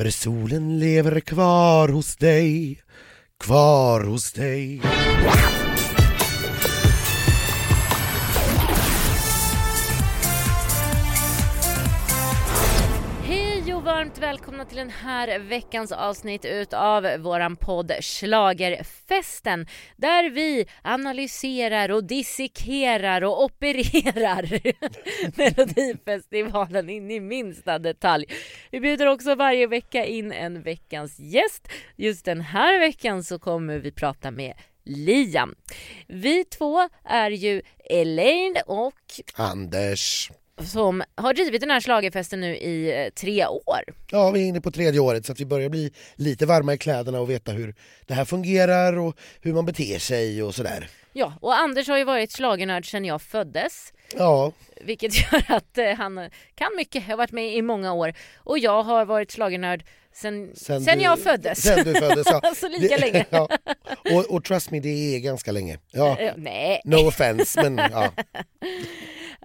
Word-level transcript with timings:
För 0.00 0.10
solen 0.10 0.78
lever 0.78 1.20
kvar 1.20 1.88
hos 1.88 2.16
dig, 2.16 2.82
kvar 3.44 4.00
hos 4.04 4.32
dig. 4.32 4.80
Varmt 14.00 14.18
välkomna 14.18 14.64
till 14.64 14.76
den 14.76 14.90
här 14.90 15.38
veckans 15.38 15.92
avsnitt 15.92 16.44
utav 16.44 17.16
våran 17.18 17.56
podd 17.56 17.92
Schlagerfesten 18.00 19.66
där 19.96 20.30
vi 20.30 20.66
analyserar 20.82 21.90
och 21.90 22.04
dissekerar 22.04 23.24
och 23.24 23.44
opererar 23.44 24.60
Melodifestivalen 25.38 26.90
in 26.90 27.10
i 27.10 27.20
minsta 27.20 27.78
detalj. 27.78 28.26
Vi 28.70 28.80
bjuder 28.80 29.06
också 29.06 29.34
varje 29.34 29.66
vecka 29.66 30.04
in 30.04 30.32
en 30.32 30.62
veckans 30.62 31.18
gäst. 31.18 31.68
Just 31.96 32.24
den 32.24 32.40
här 32.40 32.80
veckan 32.80 33.24
så 33.24 33.38
kommer 33.38 33.78
vi 33.78 33.92
prata 33.92 34.30
med 34.30 34.54
Liam. 34.84 35.54
Vi 36.06 36.44
två 36.44 36.88
är 37.04 37.30
ju 37.30 37.62
Elaine 37.90 38.56
och 38.66 38.94
Anders 39.34 40.30
som 40.64 41.02
har 41.14 41.34
drivit 41.34 41.60
den 41.60 41.70
här 41.70 41.80
slagerfesten 41.80 42.40
nu 42.40 42.56
i 42.56 43.04
eh, 43.04 43.10
tre 43.10 43.46
år. 43.46 43.80
Ja, 44.10 44.30
vi 44.30 44.42
är 44.42 44.46
inne 44.46 44.60
på 44.60 44.70
tredje 44.70 45.00
året 45.00 45.26
så 45.26 45.32
att 45.32 45.40
vi 45.40 45.46
börjar 45.46 45.68
bli 45.68 45.92
lite 46.14 46.46
varma 46.46 46.74
i 46.74 46.78
kläderna 46.78 47.20
och 47.20 47.30
veta 47.30 47.52
hur 47.52 47.74
det 48.06 48.14
här 48.14 48.24
fungerar 48.24 48.98
och 48.98 49.16
hur 49.40 49.52
man 49.52 49.66
beter 49.66 49.98
sig 49.98 50.42
och 50.42 50.54
sådär. 50.54 50.88
Ja, 51.12 51.32
och 51.40 51.58
Anders 51.58 51.88
har 51.88 51.98
ju 51.98 52.04
varit 52.04 52.32
slagernörd 52.32 52.90
sedan 52.90 53.04
jag 53.04 53.22
föddes. 53.22 53.92
Ja. 54.16 54.52
Vilket 54.80 55.14
gör 55.32 55.44
att 55.48 55.78
eh, 55.78 55.92
han 55.92 56.30
kan 56.54 56.76
mycket, 56.76 57.06
har 57.06 57.16
varit 57.16 57.32
med 57.32 57.54
i 57.54 57.62
många 57.62 57.92
år. 57.92 58.14
Och 58.36 58.58
jag 58.58 58.82
har 58.82 59.04
varit 59.04 59.30
slagernörd 59.30 59.84
sen, 60.12 60.50
sen, 60.54 60.80
sen 60.80 60.98
du, 60.98 61.04
jag 61.04 61.18
föddes. 61.18 61.62
Sen 61.62 61.84
du 61.84 61.94
föddes, 61.94 62.26
ja. 62.26 62.40
alltså 62.42 62.68
lika 62.68 62.96
det, 62.96 63.00
länge. 63.00 63.26
ja. 63.30 63.48
och, 64.14 64.34
och 64.34 64.44
trust 64.44 64.70
me, 64.70 64.80
det 64.80 65.16
är 65.16 65.18
ganska 65.18 65.52
länge. 65.52 65.78
Ja. 65.90 66.16
Uh, 66.20 66.32
nej. 66.36 66.80
No 66.84 66.96
offense, 66.96 67.62
men 67.62 67.90
ja. 67.92 68.12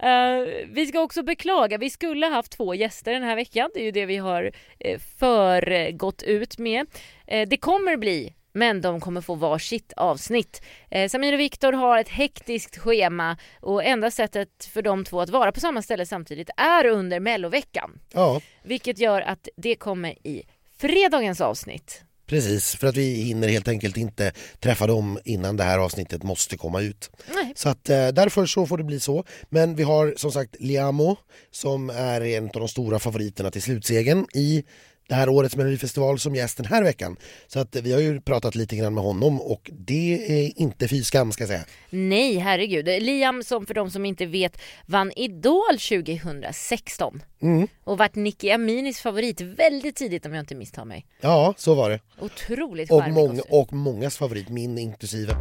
Uh, 0.02 0.66
vi 0.68 0.86
ska 0.86 1.00
också 1.00 1.22
beklaga, 1.22 1.78
vi 1.78 1.90
skulle 1.90 2.26
haft 2.26 2.52
två 2.52 2.74
gäster 2.74 3.12
den 3.12 3.22
här 3.22 3.36
veckan. 3.36 3.70
Det 3.74 3.80
är 3.80 3.84
ju 3.84 3.90
det 3.90 4.06
vi 4.06 4.16
har 4.16 4.44
uh, 4.44 4.98
föregått 5.18 6.22
ut 6.22 6.58
med. 6.58 6.86
Uh, 7.32 7.42
det 7.48 7.56
kommer 7.56 7.96
bli 7.96 8.34
men 8.56 8.80
de 8.80 9.00
kommer 9.00 9.20
få 9.20 9.34
varsitt 9.34 9.92
avsnitt. 9.96 10.62
Eh, 10.90 11.08
Samir 11.08 11.32
och 11.32 11.40
Viktor 11.40 11.72
har 11.72 11.98
ett 11.98 12.08
hektiskt 12.08 12.78
schema 12.78 13.36
och 13.60 13.84
enda 13.84 14.10
sättet 14.10 14.64
för 14.72 14.82
de 14.82 15.04
två 15.04 15.20
att 15.20 15.30
vara 15.30 15.52
på 15.52 15.60
samma 15.60 15.82
ställe 15.82 16.06
samtidigt 16.06 16.50
är 16.56 16.86
under 16.86 17.20
melloveckan. 17.20 18.00
Ja. 18.12 18.40
Vilket 18.62 18.98
gör 18.98 19.20
att 19.20 19.48
det 19.56 19.74
kommer 19.74 20.26
i 20.26 20.42
fredagens 20.78 21.40
avsnitt. 21.40 22.05
Precis, 22.26 22.76
för 22.76 22.86
att 22.86 22.96
vi 22.96 23.14
hinner 23.14 23.48
helt 23.48 23.68
enkelt 23.68 23.96
inte 23.96 24.32
träffa 24.60 24.86
dem 24.86 25.18
innan 25.24 25.56
det 25.56 25.64
här 25.64 25.78
avsnittet 25.78 26.22
måste 26.22 26.56
komma 26.56 26.80
ut. 26.80 27.10
Nej. 27.34 27.52
Så 27.56 27.68
att 27.68 27.90
eh, 27.90 28.08
därför 28.08 28.46
så 28.46 28.66
får 28.66 28.78
det 28.78 28.84
bli 28.84 29.00
så. 29.00 29.24
Men 29.48 29.76
vi 29.76 29.82
har 29.82 30.14
som 30.16 30.32
sagt 30.32 30.56
Liamo 30.60 31.16
som 31.50 31.90
är 31.90 32.20
en 32.20 32.44
av 32.44 32.50
de 32.50 32.68
stora 32.68 32.98
favoriterna 32.98 33.50
till 33.50 33.62
slutsegen 33.62 34.26
i 34.34 34.64
det 35.08 35.14
här 35.14 35.28
årets 35.28 35.56
Melodifestival 35.56 36.18
som 36.18 36.34
gäst 36.34 36.56
den 36.56 36.66
här 36.66 36.82
veckan. 36.82 37.16
Så 37.46 37.60
att 37.60 37.76
vi 37.76 37.92
har 37.92 38.00
ju 38.00 38.20
pratat 38.20 38.54
lite 38.54 38.76
grann 38.76 38.94
med 38.94 39.04
honom 39.04 39.40
och 39.40 39.70
det 39.72 40.44
är 40.44 40.60
inte 40.60 40.88
fy 40.88 41.04
skam 41.04 41.32
ska 41.32 41.42
jag 41.42 41.48
säga. 41.48 41.64
Nej, 41.90 42.36
herregud. 42.36 42.86
Liam 42.86 43.42
som 43.42 43.66
för 43.66 43.74
de 43.74 43.90
som 43.90 44.04
inte 44.04 44.26
vet 44.26 44.58
vann 44.86 45.12
Idol 45.16 45.78
2016 45.88 47.22
mm. 47.42 47.68
och 47.84 47.98
vart 47.98 48.14
Nicky 48.14 48.50
Aminis 48.50 49.00
favorit 49.00 49.40
väldigt 49.40 49.96
tidigt 49.96 50.26
om 50.26 50.34
jag 50.34 50.42
inte 50.42 50.54
misstar 50.54 50.84
mig. 50.84 51.06
Ja, 51.20 51.54
så 51.56 51.74
var 51.74 51.90
det. 51.90 52.00
Otroligt 52.20 52.90
och, 52.90 53.08
många, 53.10 53.42
och 53.48 53.72
mångas 53.72 54.16
favorit, 54.16 54.48
min 54.48 54.78
inklusive. 54.78 55.36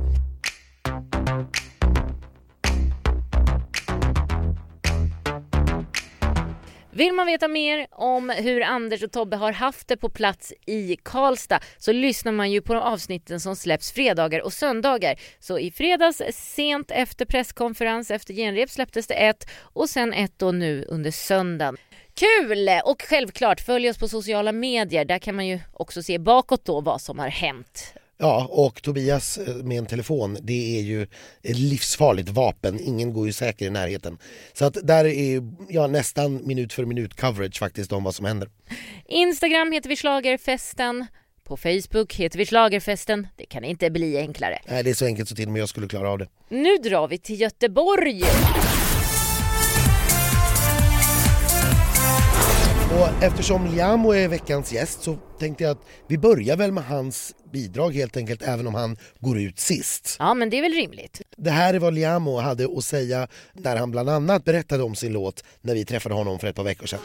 Vill 6.95 7.13
man 7.13 7.27
veta 7.27 7.47
mer 7.47 7.87
om 7.91 8.29
hur 8.29 8.61
Anders 8.61 9.03
och 9.03 9.11
Tobbe 9.11 9.35
har 9.37 9.51
haft 9.51 9.87
det 9.87 9.97
på 9.97 10.09
plats 10.09 10.53
i 10.65 10.97
Karlstad 11.03 11.59
så 11.77 11.91
lyssnar 11.91 12.31
man 12.31 12.51
ju 12.51 12.61
på 12.61 12.73
de 12.73 12.79
avsnitten 12.79 13.39
som 13.39 13.55
släpps 13.55 13.91
fredagar 13.91 14.39
och 14.39 14.53
söndagar. 14.53 15.19
Så 15.39 15.59
i 15.59 15.71
fredags 15.71 16.21
sent 16.31 16.91
efter 16.91 17.25
presskonferens 17.25 18.11
efter 18.11 18.33
genrep 18.33 18.69
släpptes 18.69 19.07
det 19.07 19.13
ett 19.13 19.49
och 19.59 19.89
sen 19.89 20.13
ett 20.13 20.39
då 20.39 20.51
nu 20.51 20.85
under 20.89 21.11
söndagen. 21.11 21.77
Kul! 22.13 22.69
Och 22.85 23.01
självklart 23.01 23.61
följ 23.61 23.89
oss 23.89 23.97
på 23.97 24.07
sociala 24.07 24.51
medier. 24.51 25.05
Där 25.05 25.19
kan 25.19 25.35
man 25.35 25.47
ju 25.47 25.59
också 25.73 26.03
se 26.03 26.17
bakåt 26.17 26.65
då 26.65 26.81
vad 26.81 27.01
som 27.01 27.19
har 27.19 27.29
hänt. 27.29 27.93
Ja, 28.17 28.47
och 28.51 28.81
Tobias 28.81 29.37
eh, 29.37 29.55
med 29.55 29.77
en 29.77 29.85
telefon, 29.85 30.37
det 30.41 30.77
är 30.79 30.81
ju 30.81 31.03
ett 31.43 31.57
livsfarligt 31.57 32.29
vapen. 32.29 32.79
Ingen 32.79 33.13
går 33.13 33.25
ju 33.25 33.33
säker 33.33 33.65
i 33.65 33.69
närheten. 33.69 34.17
Så 34.53 34.65
att 34.65 34.77
där 34.83 35.05
är 35.05 35.41
ja, 35.69 35.87
nästan 35.87 36.47
minut 36.47 36.73
för 36.73 36.85
minut 36.85 37.15
coverage 37.15 37.59
faktiskt 37.59 37.91
om 37.91 38.03
vad 38.03 38.15
som 38.15 38.25
händer. 38.25 38.49
Instagram 39.05 39.71
heter 39.71 39.89
vi 39.89 39.95
Schlagerfesten. 39.95 41.05
På 41.43 41.57
Facebook 41.57 42.15
heter 42.15 42.37
vi 42.37 42.45
Schlagerfesten. 42.45 43.27
Det 43.35 43.45
kan 43.45 43.63
inte 43.63 43.89
bli 43.89 44.17
enklare. 44.17 44.59
Nej, 44.67 44.83
det 44.83 44.89
är 44.89 44.93
så 44.93 45.05
enkelt 45.05 45.29
så 45.29 45.35
till 45.35 45.47
och 45.47 45.51
med 45.53 45.61
jag 45.61 45.69
skulle 45.69 45.87
klara 45.87 46.09
av 46.09 46.17
det. 46.17 46.27
Nu 46.49 46.77
drar 46.77 47.07
vi 47.07 47.17
till 47.17 47.41
Göteborg. 47.41 48.23
Och 52.95 53.23
eftersom 53.23 53.65
Liamo 53.65 54.11
är 54.11 54.27
veckans 54.27 54.73
gäst 54.73 55.03
så 55.03 55.17
tänkte 55.39 55.63
jag 55.63 55.71
att 55.71 55.85
vi 56.07 56.17
börjar 56.17 56.57
väl 56.57 56.71
med 56.71 56.83
hans 56.85 57.35
bidrag 57.53 57.95
helt 57.95 58.17
enkelt, 58.17 58.41
även 58.41 58.67
om 58.67 58.75
han 58.75 58.97
går 59.19 59.39
ut 59.39 59.59
sist. 59.59 60.15
Ja, 60.19 60.33
men 60.33 60.49
det 60.49 60.57
är 60.57 60.61
väl 60.61 60.73
rimligt. 60.73 61.21
Det 61.37 61.51
här 61.51 61.73
är 61.73 61.79
vad 61.79 61.93
Liamo 61.93 62.39
hade 62.39 62.77
att 62.77 62.83
säga 62.85 63.27
när 63.53 63.75
han 63.75 63.91
bland 63.91 64.09
annat 64.09 64.45
berättade 64.45 64.83
om 64.83 64.95
sin 64.95 65.13
låt 65.13 65.43
när 65.61 65.73
vi 65.73 65.85
träffade 65.85 66.15
honom 66.15 66.39
för 66.39 66.47
ett 66.47 66.55
par 66.55 66.63
veckor 66.63 66.87
sedan. 66.87 66.99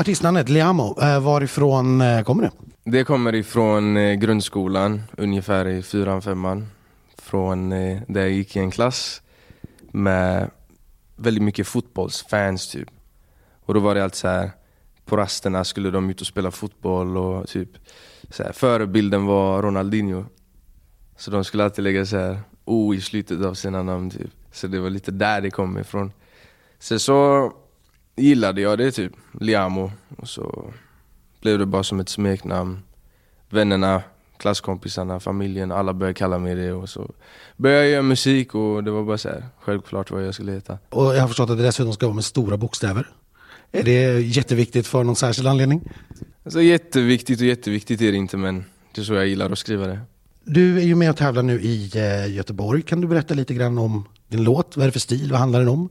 Artistnamnet 0.00 0.48
Liamo, 0.48 0.98
eh, 1.02 1.20
varifrån 1.20 2.00
eh, 2.00 2.22
kommer 2.22 2.42
det? 2.42 2.50
Det 2.90 3.04
kommer 3.04 3.34
ifrån 3.34 3.96
eh, 3.96 4.14
grundskolan, 4.14 5.02
ungefär 5.16 5.68
i 5.68 5.82
fyran, 5.82 6.22
femman. 6.22 6.66
Från 7.18 7.70
där 8.06 8.20
jag 8.20 8.30
gick 8.30 8.56
i 8.56 8.58
en 8.58 8.70
klass 8.70 9.22
med 9.90 10.50
väldigt 11.16 11.42
mycket 11.42 11.66
fotbollsfans 11.66 12.70
typ. 12.70 12.88
Och 13.66 13.74
då 13.74 13.80
var 13.80 13.94
det 13.94 14.04
alltid 14.04 14.16
så 14.16 14.28
här, 14.28 14.50
på 15.04 15.16
rasterna 15.16 15.64
skulle 15.64 15.90
de 15.90 16.10
ut 16.10 16.20
och 16.20 16.26
spela 16.26 16.50
fotboll 16.50 17.16
och 17.16 17.48
typ 17.48 17.68
så 18.30 18.42
här, 18.42 18.52
förebilden 18.52 19.26
var 19.26 19.62
Ronaldinho. 19.62 20.24
Så 21.16 21.30
de 21.30 21.44
skulle 21.44 21.64
alltid 21.64 21.84
lägga 21.84 22.06
så 22.06 22.16
här 22.16 22.40
O 22.64 22.94
i 22.94 23.00
slutet 23.00 23.44
av 23.44 23.54
sina 23.54 23.82
namn 23.82 24.10
typ. 24.10 24.30
Så 24.52 24.66
det 24.66 24.80
var 24.80 24.90
lite 24.90 25.10
där 25.10 25.40
det 25.40 25.50
kom 25.50 25.78
ifrån. 25.78 26.12
Sen 26.78 27.00
så 27.00 27.52
gillade 28.16 28.60
jag 28.60 28.78
det 28.78 28.90
typ, 28.92 29.12
Liamo. 29.40 29.92
Och 30.16 30.28
så 30.28 30.72
blev 31.40 31.58
det 31.58 31.66
bara 31.66 31.82
som 31.82 32.00
ett 32.00 32.08
smeknamn. 32.08 32.82
Vännerna, 33.50 34.02
klasskompisarna, 34.36 35.20
familjen, 35.20 35.72
alla 35.72 35.92
började 35.92 36.14
kalla 36.14 36.38
mig 36.38 36.54
det. 36.54 36.72
Och 36.72 36.88
så 36.88 37.12
började 37.56 37.82
jag 37.82 37.90
göra 37.90 38.02
musik 38.02 38.54
och 38.54 38.84
det 38.84 38.90
var 38.90 39.04
bara 39.04 39.18
så 39.18 39.28
här, 39.28 39.44
självklart 39.60 40.10
vad 40.10 40.26
jag 40.26 40.34
skulle 40.34 40.52
heta. 40.52 40.78
Och 40.88 41.16
jag 41.16 41.20
har 41.20 41.28
förstått 41.28 41.50
att 41.50 41.56
det 41.56 41.62
dessutom 41.62 41.92
ska 41.92 42.06
vara 42.06 42.14
med 42.14 42.24
stora 42.24 42.56
bokstäver. 42.56 43.06
Är 43.72 43.82
det 43.82 44.20
jätteviktigt 44.20 44.86
för 44.86 45.04
någon 45.04 45.16
särskild 45.16 45.48
anledning? 45.48 45.80
Alltså 46.44 46.62
jätteviktigt 46.62 47.40
och 47.40 47.46
jätteviktigt 47.46 48.00
är 48.00 48.12
det 48.12 48.18
inte 48.18 48.36
men 48.36 48.64
det 48.94 49.00
är 49.00 49.04
så 49.04 49.14
jag 49.14 49.26
gillar 49.26 49.50
att 49.50 49.58
skriva 49.58 49.86
det. 49.86 50.00
Du 50.44 50.78
är 50.78 50.82
ju 50.82 50.94
med 50.94 51.10
och 51.10 51.16
tävlar 51.16 51.42
nu 51.42 51.60
i 51.60 51.90
eh, 51.94 52.34
Göteborg. 52.34 52.82
Kan 52.82 53.00
du 53.00 53.08
berätta 53.08 53.34
lite 53.34 53.54
grann 53.54 53.78
om 53.78 54.04
din 54.28 54.44
låt? 54.44 54.76
Vad 54.76 54.82
är 54.82 54.88
det 54.88 54.92
för 54.92 55.00
stil? 55.00 55.30
Vad 55.30 55.40
handlar 55.40 55.58
den 55.58 55.68
om? 55.68 55.88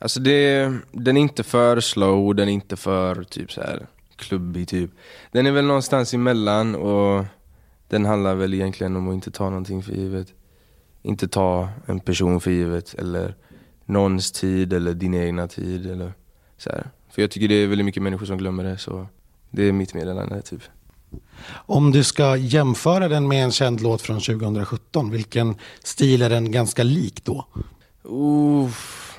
Alltså 0.00 0.20
det, 0.20 0.72
den 0.92 1.16
är 1.16 1.20
inte 1.20 1.42
för 1.42 1.80
slow, 1.80 2.34
den 2.34 2.48
är 2.48 2.52
inte 2.52 2.76
för 2.76 3.24
typ 3.24 3.52
så 3.52 3.60
här 3.60 3.86
klubbig 4.16 4.68
typ. 4.68 4.90
Den 5.32 5.46
är 5.46 5.52
väl 5.52 5.64
någonstans 5.64 6.14
emellan 6.14 6.74
och 6.74 7.24
den 7.88 8.04
handlar 8.04 8.34
väl 8.34 8.54
egentligen 8.54 8.96
om 8.96 9.08
att 9.08 9.14
inte 9.14 9.30
ta 9.30 9.44
någonting 9.44 9.82
för 9.82 9.92
givet. 9.92 10.34
Inte 11.02 11.28
ta 11.28 11.68
en 11.86 12.00
person 12.00 12.40
för 12.40 12.50
givet 12.50 12.94
eller 12.94 13.34
någons 13.84 14.32
tid 14.32 14.72
eller 14.72 14.94
din 14.94 15.14
egna 15.14 15.48
tid 15.48 15.90
eller 15.90 16.12
så 16.56 16.70
här. 16.70 16.90
För 17.10 17.22
jag 17.22 17.30
tycker 17.30 17.48
det 17.48 17.54
är 17.54 17.66
väldigt 17.66 17.84
mycket 17.84 18.02
människor 18.02 18.26
som 18.26 18.38
glömmer 18.38 18.64
det 18.64 18.78
så 18.78 19.06
det 19.50 19.62
är 19.62 19.72
mitt 19.72 19.94
meddelande 19.94 20.42
typ. 20.42 20.62
Om 21.52 21.92
du 21.92 22.04
ska 22.04 22.36
jämföra 22.36 23.08
den 23.08 23.28
med 23.28 23.44
en 23.44 23.52
känd 23.52 23.80
låt 23.80 24.02
från 24.02 24.20
2017, 24.20 25.10
vilken 25.10 25.54
stil 25.82 26.22
är 26.22 26.30
den 26.30 26.52
ganska 26.52 26.82
lik 26.82 27.24
då? 27.24 27.46
Uff. 28.02 29.09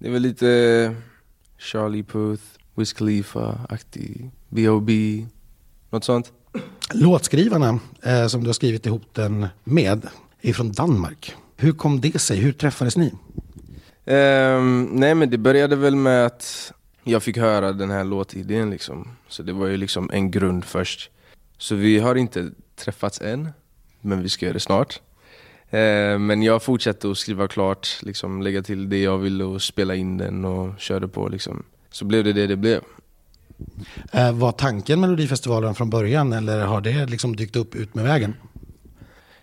Det 0.00 0.08
är 0.08 0.12
väl 0.12 0.22
lite 0.22 0.94
Charlie 1.58 2.02
Puth, 2.02 2.42
Wiz 2.74 2.92
Khalifa-aktig, 2.92 4.30
B.O.B. 4.48 4.92
Något 5.90 6.04
sånt. 6.04 6.32
Låtskrivarna 6.92 7.78
eh, 8.02 8.26
som 8.26 8.40
du 8.40 8.48
har 8.48 8.52
skrivit 8.52 8.86
ihop 8.86 9.02
den 9.12 9.46
med 9.64 10.08
är 10.40 10.52
från 10.52 10.72
Danmark. 10.72 11.34
Hur 11.56 11.72
kom 11.72 12.00
det 12.00 12.18
sig? 12.18 12.38
Hur 12.38 12.52
träffades 12.52 12.96
ni? 12.96 13.12
Ehm, 14.04 14.88
nej 14.92 15.14
men 15.14 15.30
det 15.30 15.38
började 15.38 15.76
väl 15.76 15.96
med 15.96 16.26
att 16.26 16.72
jag 17.04 17.22
fick 17.22 17.36
höra 17.36 17.72
den 17.72 17.90
här 17.90 18.04
låtidén 18.04 18.70
liksom. 18.70 19.08
Så 19.28 19.42
det 19.42 19.52
var 19.52 19.66
ju 19.66 19.76
liksom 19.76 20.10
en 20.12 20.30
grund 20.30 20.64
först. 20.64 21.10
Så 21.58 21.74
vi 21.74 21.98
har 21.98 22.14
inte 22.14 22.50
träffats 22.76 23.20
än, 23.20 23.48
men 24.00 24.22
vi 24.22 24.28
ska 24.28 24.46
göra 24.46 24.54
det 24.54 24.60
snart. 24.60 25.00
Ehm, 25.70 26.26
men 26.26 26.42
jag 26.42 26.62
fortsatte 26.62 27.10
att 27.10 27.18
skriva 27.18 27.48
klart, 27.48 27.88
liksom 28.02 28.42
lägga 28.42 28.62
till 28.62 28.88
det 28.88 29.02
jag 29.02 29.18
ville 29.18 29.44
och 29.44 29.62
spela 29.62 29.94
in 29.94 30.18
den 30.18 30.44
och 30.44 30.78
körde 30.78 31.08
på 31.08 31.28
liksom. 31.28 31.62
Så 31.90 32.04
blev 32.04 32.24
det 32.24 32.32
det 32.32 32.46
det 32.46 32.56
blev. 32.56 32.80
Eh, 34.12 34.32
var 34.32 34.52
tanken 34.52 35.00
Melodifestivalen 35.00 35.74
från 35.74 35.90
början 35.90 36.32
eller 36.32 36.60
har 36.60 36.80
det 36.80 37.06
liksom 37.06 37.36
dykt 37.36 37.56
upp 37.56 37.74
ut 37.74 37.94
med 37.94 38.04
vägen? 38.04 38.34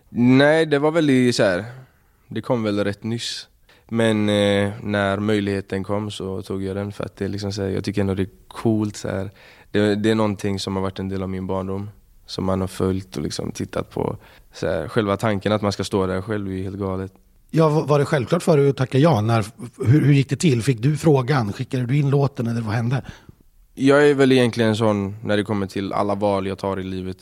Nej, 0.09 0.65
det 0.65 0.79
var 0.79 0.91
väl 0.91 1.33
så 1.33 1.43
här. 1.43 1.65
det 2.27 2.41
kom 2.41 2.63
väl 2.63 2.83
rätt 2.83 3.03
nyss. 3.03 3.47
Men 3.89 4.29
eh, 4.29 4.71
när 4.81 5.19
möjligheten 5.19 5.83
kom 5.83 6.11
så 6.11 6.41
tog 6.41 6.63
jag 6.63 6.75
den 6.75 6.91
för 6.91 7.05
att 7.05 7.15
det 7.15 7.27
liksom 7.27 7.53
så 7.53 7.61
här, 7.61 7.69
jag 7.69 7.83
tycker 7.83 8.01
ändå 8.01 8.13
det 8.13 8.23
är 8.23 8.29
coolt. 8.47 8.95
Så 8.95 9.09
här. 9.09 9.31
Det, 9.71 9.95
det, 9.95 10.11
är 10.11 10.15
någonting 10.15 10.59
som 10.59 10.75
har 10.75 10.83
varit 10.83 10.99
en 10.99 11.09
del 11.09 11.23
av 11.23 11.29
min 11.29 11.47
barndom. 11.47 11.89
Som 12.27 12.45
man 12.45 12.61
har 12.61 12.67
följt 12.67 13.17
och 13.17 13.23
liksom 13.23 13.51
tittat 13.51 13.89
på. 13.89 14.17
Så 14.53 14.67
här, 14.67 14.87
själva 14.87 15.17
tanken 15.17 15.51
att 15.51 15.61
man 15.61 15.71
ska 15.71 15.83
stå 15.83 16.07
där 16.07 16.21
själv 16.21 16.51
är 16.51 16.63
helt 16.63 16.77
galet. 16.77 17.11
Ja, 17.51 17.69
var 17.69 17.99
det 17.99 18.05
självklart 18.05 18.43
för 18.43 18.57
dig 18.57 18.69
att 18.69 18.77
tacka 18.77 18.97
ja? 18.97 19.21
När, 19.21 19.45
hur, 19.85 20.01
hur 20.01 20.13
gick 20.13 20.29
det 20.29 20.35
till? 20.35 20.63
Fick 20.63 20.81
du 20.81 20.97
frågan? 20.97 21.53
Skickade 21.53 21.85
du 21.85 21.97
in 21.97 22.09
låten 22.09 22.47
eller 22.47 22.61
vad 22.61 22.75
hände? 22.75 23.05
Jag 23.73 24.09
är 24.09 24.13
väl 24.13 24.31
egentligen 24.31 24.75
sån 24.75 25.15
när 25.23 25.37
det 25.37 25.43
kommer 25.43 25.67
till 25.67 25.93
alla 25.93 26.15
val 26.15 26.47
jag 26.47 26.57
tar 26.57 26.79
i 26.79 26.83
livet. 26.83 27.17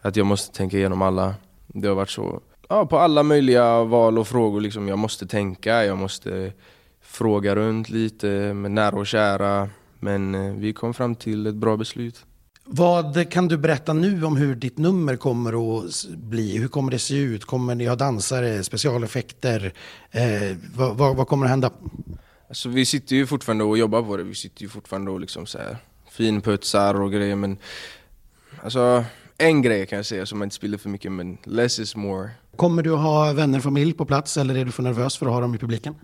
att 0.00 0.16
jag 0.16 0.26
måste 0.26 0.56
tänka 0.56 0.76
igenom 0.76 1.02
alla. 1.02 1.34
Det 1.66 1.88
har 1.88 1.94
varit 1.94 2.10
så 2.10 2.40
ja, 2.70 2.86
på 2.86 2.98
alla 2.98 3.22
möjliga 3.22 3.84
val 3.84 4.18
och 4.18 4.28
frågor. 4.28 4.60
Liksom. 4.60 4.88
Jag 4.88 4.98
måste 4.98 5.26
tänka, 5.26 5.84
jag 5.84 5.98
måste 5.98 6.52
fråga 7.02 7.56
runt 7.56 7.90
lite 7.90 8.54
med 8.54 8.70
nära 8.70 8.96
och 8.96 9.06
kära. 9.06 9.68
Men 9.98 10.34
eh, 10.34 10.54
vi 10.54 10.72
kom 10.72 10.94
fram 10.94 11.14
till 11.14 11.46
ett 11.46 11.54
bra 11.54 11.76
beslut. 11.76 12.26
Vad 12.72 13.30
kan 13.30 13.48
du 13.48 13.56
berätta 13.56 13.92
nu 13.92 14.24
om 14.24 14.36
hur 14.36 14.54
ditt 14.54 14.78
nummer 14.78 15.16
kommer 15.16 15.78
att 15.78 16.04
bli? 16.08 16.58
Hur 16.58 16.68
kommer 16.68 16.90
det 16.90 16.98
se 16.98 17.16
ut? 17.16 17.44
Kommer 17.44 17.74
ni 17.74 17.86
ha 17.86 17.96
dansare, 17.96 18.64
specialeffekter? 18.64 19.72
Eh, 20.10 20.56
vad, 20.76 20.96
vad, 20.96 21.16
vad, 21.16 21.28
kommer 21.28 21.46
att 21.46 21.50
hända? 21.50 21.70
Alltså, 22.48 22.68
vi 22.68 22.84
sitter 22.84 23.16
ju 23.16 23.26
fortfarande 23.26 23.64
och 23.64 23.78
jobbar 23.78 24.02
på 24.02 24.16
det. 24.16 24.22
Vi 24.22 24.34
sitter 24.34 24.62
ju 24.62 24.68
fortfarande 24.68 25.10
och 25.10 25.20
liksom 25.20 25.46
så 25.46 25.58
här 25.58 25.76
finputsar 26.10 27.00
och 27.00 27.12
grejer. 27.12 27.36
Men 27.36 27.58
alltså, 28.62 29.04
en 29.38 29.62
grej 29.62 29.86
kan 29.86 29.96
jag 29.96 30.06
säga 30.06 30.26
som 30.26 30.38
man 30.38 30.46
inte 30.46 30.56
spiller 30.56 30.78
för 30.78 30.88
mycket, 30.88 31.12
men 31.12 31.38
less 31.44 31.78
is 31.78 31.96
more. 31.96 32.30
Kommer 32.56 32.82
du 32.82 32.94
att 32.94 33.00
ha 33.00 33.32
vänner 33.32 33.58
och 33.58 33.64
familj 33.64 33.92
på 33.92 34.04
plats 34.04 34.36
eller 34.36 34.56
är 34.56 34.64
du 34.64 34.72
för 34.72 34.82
nervös 34.82 35.16
för 35.16 35.26
att 35.26 35.32
ha 35.32 35.40
dem 35.40 35.54
i 35.54 35.58
publiken? 35.58 35.94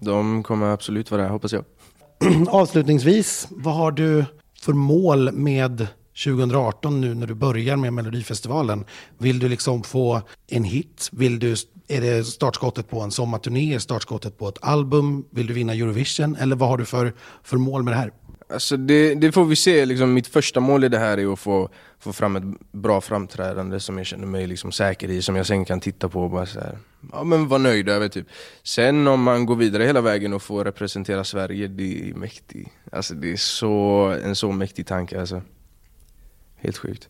De 0.00 0.42
kommer 0.42 0.66
absolut 0.66 1.10
vara 1.10 1.22
där, 1.22 1.28
hoppas 1.28 1.52
jag. 1.52 1.64
Avslutningsvis, 2.48 3.48
vad 3.50 3.74
har 3.74 3.92
du 3.92 4.24
för 4.68 4.72
mål 4.72 5.32
med 5.32 5.86
2018 6.24 7.00
nu 7.00 7.14
när 7.14 7.26
du 7.26 7.34
börjar 7.34 7.76
med 7.76 7.92
Melodifestivalen? 7.92 8.84
Vill 9.18 9.38
du 9.38 9.48
liksom 9.48 9.82
få 9.82 10.22
en 10.46 10.64
hit? 10.64 11.08
Vill 11.12 11.38
du, 11.38 11.54
är 11.88 12.00
det 12.00 12.24
startskottet 12.24 12.90
på 12.90 13.00
en 13.00 13.10
sommarturné? 13.10 13.74
Är 13.74 13.78
Startskottet 13.78 14.38
på 14.38 14.48
ett 14.48 14.58
album? 14.60 15.24
Vill 15.30 15.46
du 15.46 15.54
vinna 15.54 15.72
Eurovision? 15.72 16.36
Eller 16.36 16.56
vad 16.56 16.68
har 16.68 16.78
du 16.78 16.84
för, 16.84 17.14
för 17.42 17.56
mål 17.56 17.82
med 17.82 17.92
det 17.92 17.98
här? 17.98 18.12
Alltså 18.50 18.76
det, 18.76 19.14
det, 19.14 19.32
får 19.32 19.44
vi 19.44 19.56
se, 19.56 19.86
liksom, 19.86 20.14
mitt 20.14 20.26
första 20.26 20.60
mål 20.60 20.84
i 20.84 20.88
det 20.88 20.98
här 20.98 21.18
är 21.18 21.32
att 21.32 21.38
få, 21.38 21.68
få 21.98 22.12
fram 22.12 22.36
ett 22.36 22.72
bra 22.72 23.00
framträdande 23.00 23.80
som 23.80 23.98
jag 23.98 24.06
känner 24.06 24.26
mig 24.26 24.46
liksom 24.46 24.72
säker 24.72 25.10
i, 25.10 25.22
som 25.22 25.36
jag 25.36 25.46
sen 25.46 25.64
kan 25.64 25.80
titta 25.80 26.08
på 26.08 26.22
och 26.22 26.30
bara 26.30 26.46
så 26.46 26.60
här, 26.60 26.78
ja, 27.12 27.24
men 27.24 27.48
vara 27.48 27.58
nöjd 27.58 27.88
över. 27.88 28.08
Typ. 28.08 28.26
Sen 28.62 29.08
om 29.08 29.22
man 29.22 29.46
går 29.46 29.56
vidare 29.56 29.84
hela 29.84 30.00
vägen 30.00 30.32
och 30.32 30.42
får 30.42 30.64
representera 30.64 31.24
Sverige, 31.24 31.68
det 31.68 32.10
är 32.10 32.14
mäktigt. 32.14 32.70
Alltså, 32.92 33.14
det 33.14 33.32
är 33.32 33.36
så, 33.36 34.04
en 34.24 34.36
så 34.36 34.52
mäktig 34.52 34.86
tanke. 34.86 35.20
Alltså. 35.20 35.42
Helt 36.56 36.78
sjukt. 36.78 37.08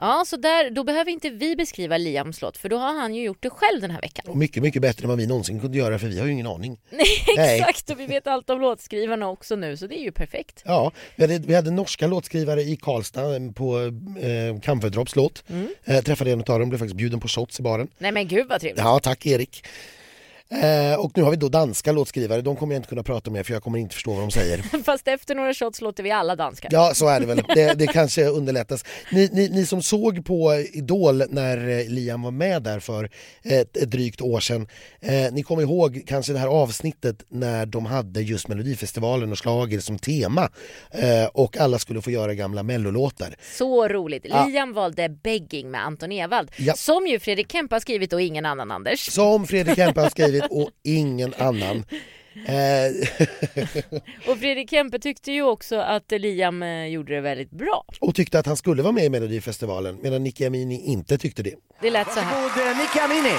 Ja, 0.00 0.24
så 0.26 0.36
där, 0.36 0.70
då 0.70 0.84
behöver 0.84 1.10
inte 1.10 1.30
vi 1.30 1.56
beskriva 1.56 1.98
Liams 1.98 2.42
låt 2.42 2.56
för 2.56 2.68
då 2.68 2.78
har 2.78 2.92
han 2.92 3.14
ju 3.14 3.22
gjort 3.22 3.42
det 3.42 3.50
själv 3.50 3.80
den 3.80 3.90
här 3.90 4.00
veckan. 4.00 4.24
Och 4.28 4.36
mycket, 4.36 4.62
mycket 4.62 4.82
bättre 4.82 5.04
än 5.04 5.08
vad 5.08 5.18
vi 5.18 5.26
någonsin 5.26 5.60
kunde 5.60 5.78
göra 5.78 5.98
för 5.98 6.06
vi 6.06 6.18
har 6.18 6.26
ju 6.26 6.32
ingen 6.32 6.46
aning. 6.46 6.78
Nej, 7.36 7.58
exakt 7.58 7.90
och 7.90 8.00
vi 8.00 8.06
vet 8.06 8.26
allt 8.26 8.50
om 8.50 8.60
låtskrivarna 8.60 9.28
också 9.28 9.56
nu 9.56 9.76
så 9.76 9.86
det 9.86 10.00
är 10.00 10.02
ju 10.02 10.12
perfekt. 10.12 10.62
Ja, 10.64 10.92
vi 11.16 11.22
hade, 11.22 11.38
vi 11.38 11.54
hade 11.54 11.70
norska 11.70 12.06
låtskrivare 12.06 12.62
i 12.62 12.76
Karlstad 12.76 13.36
eh, 13.36 13.52
på 13.52 13.80
eh, 14.20 14.60
Camphordrops 14.60 15.16
låt. 15.16 15.44
Mm. 15.48 15.68
Eh, 15.84 16.02
träffade 16.02 16.30
en 16.30 16.40
av 16.40 16.60
dem, 16.60 16.68
blev 16.68 16.78
faktiskt 16.78 16.96
bjuden 16.96 17.20
på 17.20 17.28
shots 17.28 17.60
i 17.60 17.62
baren. 17.62 17.88
Nej 17.98 18.12
men 18.12 18.28
gud 18.28 18.46
vad 18.48 18.60
trevligt. 18.60 18.84
Ja, 18.84 19.00
tack 19.00 19.26
Erik. 19.26 19.64
Eh, 20.54 21.00
och 21.00 21.12
nu 21.14 21.22
har 21.22 21.30
vi 21.30 21.36
då 21.36 21.48
danska 21.48 21.92
låtskrivare, 21.92 22.40
de 22.40 22.56
kommer 22.56 22.74
jag 22.74 22.78
inte 22.78 22.88
kunna 22.88 23.02
prata 23.02 23.30
med 23.30 23.46
för 23.46 23.52
jag 23.52 23.62
kommer 23.62 23.78
inte 23.78 23.94
förstå 23.94 24.12
vad 24.12 24.22
de 24.22 24.30
säger. 24.30 24.58
Fast 24.84 25.08
efter 25.08 25.34
några 25.34 25.54
shots 25.54 25.80
låter 25.80 26.02
vi 26.02 26.10
alla 26.10 26.36
danska. 26.36 26.68
Ja, 26.70 26.94
så 26.94 27.08
är 27.08 27.20
det 27.20 27.26
väl. 27.26 27.42
Det, 27.54 27.74
det 27.74 27.86
kanske 27.86 28.24
underlättas. 28.24 28.84
Ni, 29.12 29.30
ni, 29.32 29.48
ni, 29.48 29.66
som 29.66 29.82
såg 29.82 30.24
på 30.24 30.54
Idol 30.72 31.22
när 31.28 31.68
eh, 31.68 31.88
Liam 31.88 32.22
var 32.22 32.30
med 32.30 32.62
där 32.62 32.80
för 32.80 33.10
ett, 33.42 33.76
ett 33.76 33.90
drygt 33.90 34.20
år 34.20 34.40
sedan, 34.40 34.68
eh, 35.00 35.32
ni 35.32 35.42
kommer 35.42 35.62
ihåg 35.62 36.02
kanske 36.06 36.32
det 36.32 36.38
här 36.38 36.48
avsnittet 36.48 37.24
när 37.28 37.66
de 37.66 37.86
hade 37.86 38.20
just 38.20 38.48
Melodifestivalen 38.48 39.32
och 39.32 39.38
slager 39.38 39.80
som 39.80 39.98
tema 39.98 40.50
eh, 40.90 41.26
och 41.32 41.56
alla 41.56 41.78
skulle 41.78 42.02
få 42.02 42.10
göra 42.10 42.34
gamla 42.34 42.62
mellolåtar. 42.62 43.36
Så 43.52 43.88
roligt. 43.88 44.26
Ja. 44.28 44.46
Liam 44.46 44.72
valde 44.72 45.08
Begging 45.08 45.70
med 45.70 45.86
Anton 45.86 46.12
Ewald, 46.12 46.50
ja. 46.56 46.74
som 46.74 47.06
ju 47.06 47.18
Fredrik 47.18 47.52
Kempe 47.52 47.74
har 47.74 47.80
skrivit 47.80 48.12
och 48.12 48.20
ingen 48.20 48.46
annan 48.46 48.70
Anders. 48.70 49.12
Som 49.12 49.46
Fredrik 49.46 49.76
Kempe 49.76 50.00
har 50.00 50.10
skrivit 50.10 50.39
skrivit 50.44 50.66
och 50.66 50.70
ingen 50.82 51.34
annan. 51.38 51.84
Eh, 52.46 52.92
och 54.30 54.38
Fredrik 54.38 54.70
Kempe 54.70 54.98
tyckte 54.98 55.32
ju 55.32 55.42
också 55.42 55.76
att 55.76 56.10
Liam 56.10 56.62
eh, 56.62 56.86
gjorde 56.86 57.14
det 57.14 57.20
väldigt 57.20 57.50
bra. 57.50 57.84
Och 58.00 58.14
tyckte 58.14 58.38
att 58.38 58.46
han 58.46 58.56
skulle 58.56 58.82
vara 58.82 58.92
med 58.92 59.04
i 59.04 59.08
Melodifestivalen 59.08 59.98
medan 60.02 60.22
Nicky 60.24 60.46
Amini 60.46 60.80
inte 60.80 61.18
tyckte 61.18 61.42
det. 61.42 61.54
Det 61.80 61.90
lät 61.90 62.12
så 62.12 62.20
här. 62.20 62.42
Varsågod 62.42 62.76
Nicky 62.76 62.98
Amini! 62.98 63.34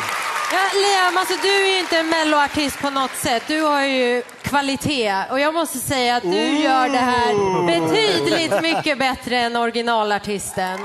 Ja, 0.54 0.60
Liam, 0.74 1.18
alltså 1.18 1.34
du 1.42 1.50
är 1.50 1.74
ju 1.74 1.80
inte 1.80 1.98
en 1.98 2.10
melloartist 2.10 2.82
på 2.82 2.90
något 2.90 3.16
sätt. 3.16 3.44
Du 3.48 3.62
har 3.62 3.86
ju 3.86 4.22
kvalitet 4.42 5.14
och 5.32 5.40
jag 5.40 5.54
måste 5.54 5.78
säga 5.78 6.16
att 6.16 6.24
du 6.24 6.64
gör 6.64 6.90
det 6.90 6.98
här 6.98 7.34
betydligt 7.68 8.62
mycket 8.62 9.00
bättre 9.00 9.38
än 9.38 9.56
originalartisten 9.56 10.80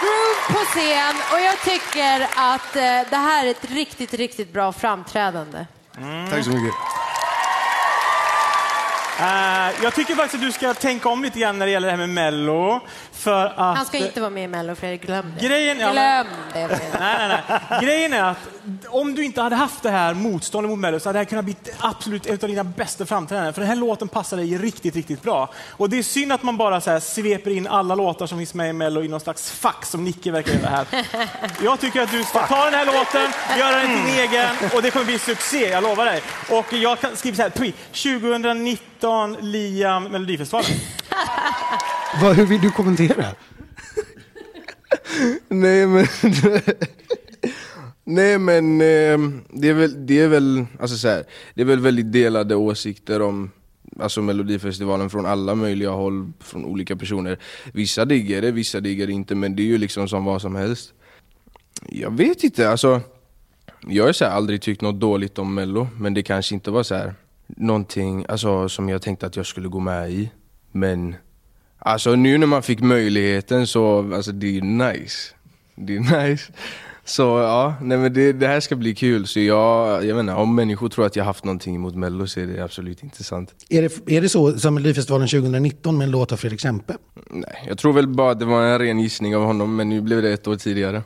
groove 0.00 0.37
på 0.48 0.58
scen 0.64 1.14
och 1.32 1.40
jag 1.40 1.60
tycker 1.60 2.28
att 2.36 2.76
eh, 2.76 3.10
det 3.10 3.16
här 3.16 3.46
är 3.46 3.50
ett 3.50 3.70
riktigt, 3.70 4.14
riktigt 4.14 4.52
bra 4.52 4.72
framträdande. 4.72 5.66
Mm. 5.98 6.30
Tack 6.30 6.44
så 6.44 6.50
mycket. 6.50 6.74
Uh, 9.20 9.82
jag 9.82 9.94
tycker 9.94 10.14
faktiskt 10.14 10.34
att 10.34 10.40
du 10.40 10.52
ska 10.52 10.74
tänka 10.74 11.08
om 11.08 11.22
lite 11.22 11.38
grann 11.38 11.58
när 11.58 11.66
det 11.66 11.72
gäller 11.72 11.86
det 11.86 11.92
här 11.92 12.06
med 12.06 12.08
Mello. 12.08 12.80
För 13.18 13.46
att, 13.46 13.76
Han 13.76 13.86
ska 13.86 13.98
inte 13.98 14.20
vara 14.20 14.30
med 14.30 14.44
i 14.44 14.48
Mello, 14.48 14.74
Fredrik. 14.74 15.02
Glöm 15.02 15.32
det. 15.38 15.46
Grejen, 15.46 15.80
ja, 15.80 15.92
Glöm 15.92 16.26
det, 16.52 16.68
nej, 17.00 17.28
nej, 17.28 17.42
nej. 17.48 17.80
Grejen 17.82 18.12
är 18.12 18.22
att 18.22 18.38
om 18.88 19.14
du 19.14 19.24
inte 19.24 19.42
hade 19.42 19.56
haft 19.56 19.82
det 19.82 19.90
här 19.90 20.14
motståndet 20.14 20.70
mot 20.70 20.78
Mello 20.78 21.00
så 21.00 21.08
hade 21.08 21.18
det 21.18 21.20
här 21.20 21.24
kunnat 21.24 21.44
bli 21.44 21.56
absolut 21.78 22.26
ett 22.26 22.42
av 22.42 22.48
dina 22.48 22.64
bästa 22.64 23.06
framträdanden. 23.06 23.54
För 23.54 23.60
den 23.60 23.68
här 23.68 23.76
låten 23.76 24.08
passar 24.08 24.36
dig 24.36 24.58
riktigt, 24.58 24.96
riktigt 24.96 25.22
bra. 25.22 25.50
Och 25.70 25.90
det 25.90 25.98
är 25.98 26.02
synd 26.02 26.32
att 26.32 26.42
man 26.42 26.56
bara 26.56 26.80
så 26.80 26.90
här 26.90 27.00
sveper 27.00 27.50
in 27.50 27.66
alla 27.66 27.94
låtar 27.94 28.26
som 28.26 28.38
finns 28.38 28.54
med 28.54 28.70
i 28.70 28.72
Mello 28.72 29.02
i 29.02 29.08
någon 29.08 29.20
slags 29.20 29.50
fack 29.50 29.84
som 29.84 30.04
Nicke 30.04 30.30
verkar 30.30 30.52
göra 30.52 30.68
här. 30.68 30.86
Jag 31.62 31.80
tycker 31.80 32.02
att 32.02 32.10
du 32.10 32.24
ska 32.24 32.46
ta 32.46 32.64
den 32.64 32.74
här 32.74 32.86
låten, 32.86 33.30
göra 33.58 33.76
den 33.76 33.86
till 33.86 34.14
din 34.14 34.18
egen 34.18 34.70
och 34.74 34.82
det 34.82 34.90
kommer 34.90 35.06
bli 35.06 35.18
succé, 35.18 35.68
jag 35.68 35.82
lovar 35.82 36.04
dig. 36.04 36.22
Och 36.50 36.72
jag 36.72 36.98
skriva 37.14 37.36
så 37.36 37.42
här, 37.42 37.50
2019 37.50 39.36
Liam 39.40 40.04
Melodifestivalen. 40.04 40.70
Vad, 42.22 42.36
hur 42.36 42.46
vill 42.46 42.60
du 42.60 42.70
kommentera? 42.70 43.26
Nej 45.48 45.86
men... 45.86 46.06
Nej 48.04 48.38
men 48.38 48.80
eh, 48.80 49.18
det 49.50 49.68
är 49.68 49.72
väl, 49.72 50.06
det 50.06 50.20
är 50.20 50.28
väl, 50.28 50.66
alltså 50.80 50.96
så 50.96 51.08
här, 51.08 51.24
det 51.54 51.60
är 51.60 51.66
väl 51.66 51.80
väldigt 51.80 52.12
delade 52.12 52.54
åsikter 52.54 53.22
om 53.22 53.50
alltså 54.00 54.22
Melodifestivalen 54.22 55.10
från 55.10 55.26
alla 55.26 55.54
möjliga 55.54 55.90
håll, 55.90 56.32
från 56.40 56.64
olika 56.64 56.96
personer. 56.96 57.38
Vissa 57.72 58.04
diggar 58.04 58.42
det, 58.42 58.50
vissa 58.50 58.80
diggar 58.80 59.06
det 59.06 59.12
inte, 59.12 59.34
men 59.34 59.56
det 59.56 59.62
är 59.62 59.66
ju 59.66 59.78
liksom 59.78 60.08
som 60.08 60.24
vad 60.24 60.42
som 60.42 60.56
helst. 60.56 60.92
Jag 61.88 62.16
vet 62.16 62.44
inte, 62.44 62.70
alltså 62.70 63.00
jag 63.88 64.04
har 64.04 64.12
så 64.12 64.24
här, 64.24 64.32
aldrig 64.32 64.62
tyckt 64.62 64.82
något 64.82 65.00
dåligt 65.00 65.38
om 65.38 65.54
mello, 65.54 65.88
men 65.98 66.14
det 66.14 66.22
kanske 66.22 66.54
inte 66.54 66.70
var 66.70 66.82
så 66.82 66.94
här 66.94 67.14
någonting 67.46 68.24
alltså, 68.28 68.68
som 68.68 68.88
jag 68.88 69.02
tänkte 69.02 69.26
att 69.26 69.36
jag 69.36 69.46
skulle 69.46 69.68
gå 69.68 69.80
med 69.80 70.10
i. 70.10 70.30
Men 70.72 71.16
alltså 71.78 72.14
nu 72.14 72.38
när 72.38 72.46
man 72.46 72.62
fick 72.62 72.80
möjligheten 72.80 73.66
så, 73.66 74.14
alltså 74.14 74.32
det 74.32 74.58
är 74.58 74.62
nice. 74.62 75.34
Det 75.74 75.96
är 75.96 76.28
nice. 76.28 76.52
Så 77.08 77.22
ja, 77.22 77.74
nej 77.82 77.98
men 77.98 78.12
det, 78.12 78.32
det 78.32 78.46
här 78.46 78.60
ska 78.60 78.76
bli 78.76 78.94
kul. 78.94 79.26
Så 79.26 79.40
jag, 79.40 80.04
jag 80.04 80.20
inte, 80.20 80.32
om 80.32 80.54
människor 80.54 80.88
tror 80.88 81.06
att 81.06 81.16
jag 81.16 81.24
haft 81.24 81.44
någonting 81.44 81.74
emot 81.74 81.94
Mello 81.94 82.26
så 82.26 82.40
är 82.40 82.46
det 82.46 82.64
absolut 82.64 83.02
inte 83.02 83.24
sant. 83.24 83.54
Är 83.68 83.82
det, 83.82 84.16
är 84.16 84.20
det 84.20 84.28
så 84.28 84.58
som 84.58 84.74
Melodifestivalen 84.74 85.28
2019 85.28 85.98
med 85.98 86.04
en 86.04 86.10
låt 86.10 86.32
av 86.32 86.36
Fredrik 86.36 86.60
Kempe? 86.60 86.96
Nej, 87.30 87.64
jag 87.68 87.78
tror 87.78 87.92
väl 87.92 88.08
bara 88.08 88.32
att 88.32 88.38
det 88.38 88.44
var 88.44 88.62
en 88.62 88.78
ren 88.78 89.00
gissning 89.00 89.36
av 89.36 89.44
honom, 89.44 89.76
men 89.76 89.88
nu 89.88 90.00
blev 90.00 90.22
det 90.22 90.32
ett 90.32 90.48
år 90.48 90.56
tidigare. 90.56 91.02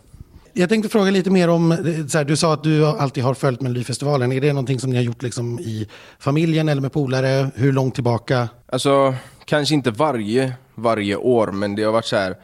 Jag 0.53 0.69
tänkte 0.69 0.89
fråga 0.89 1.11
lite 1.11 1.31
mer 1.31 1.49
om, 1.49 1.77
så 2.09 2.19
här, 2.19 2.25
du 2.25 2.37
sa 2.37 2.53
att 2.53 2.63
du 2.65 2.87
alltid 2.87 3.25
har 3.25 3.35
följt 3.35 3.61
Melodifestivalen. 3.61 4.33
Är 4.33 4.41
det 4.41 4.53
någonting 4.53 4.81
som 4.81 4.91
ni 4.91 4.97
har 4.97 5.03
gjort 5.03 5.23
liksom 5.23 5.61
i 5.61 5.89
familjen 6.19 6.69
eller 6.69 6.83
med 6.83 6.93
polare? 6.93 7.51
Hur 7.55 7.73
långt 7.73 7.95
tillbaka? 7.95 8.49
Alltså, 8.73 9.15
kanske 9.45 9.75
inte 9.75 9.91
varje, 9.91 10.53
varje 10.75 11.17
år, 11.17 11.47
men 11.53 11.75
det 11.75 11.83
har 11.83 11.93
varit 11.93 12.05
så 12.07 12.17
här, 12.17 12.37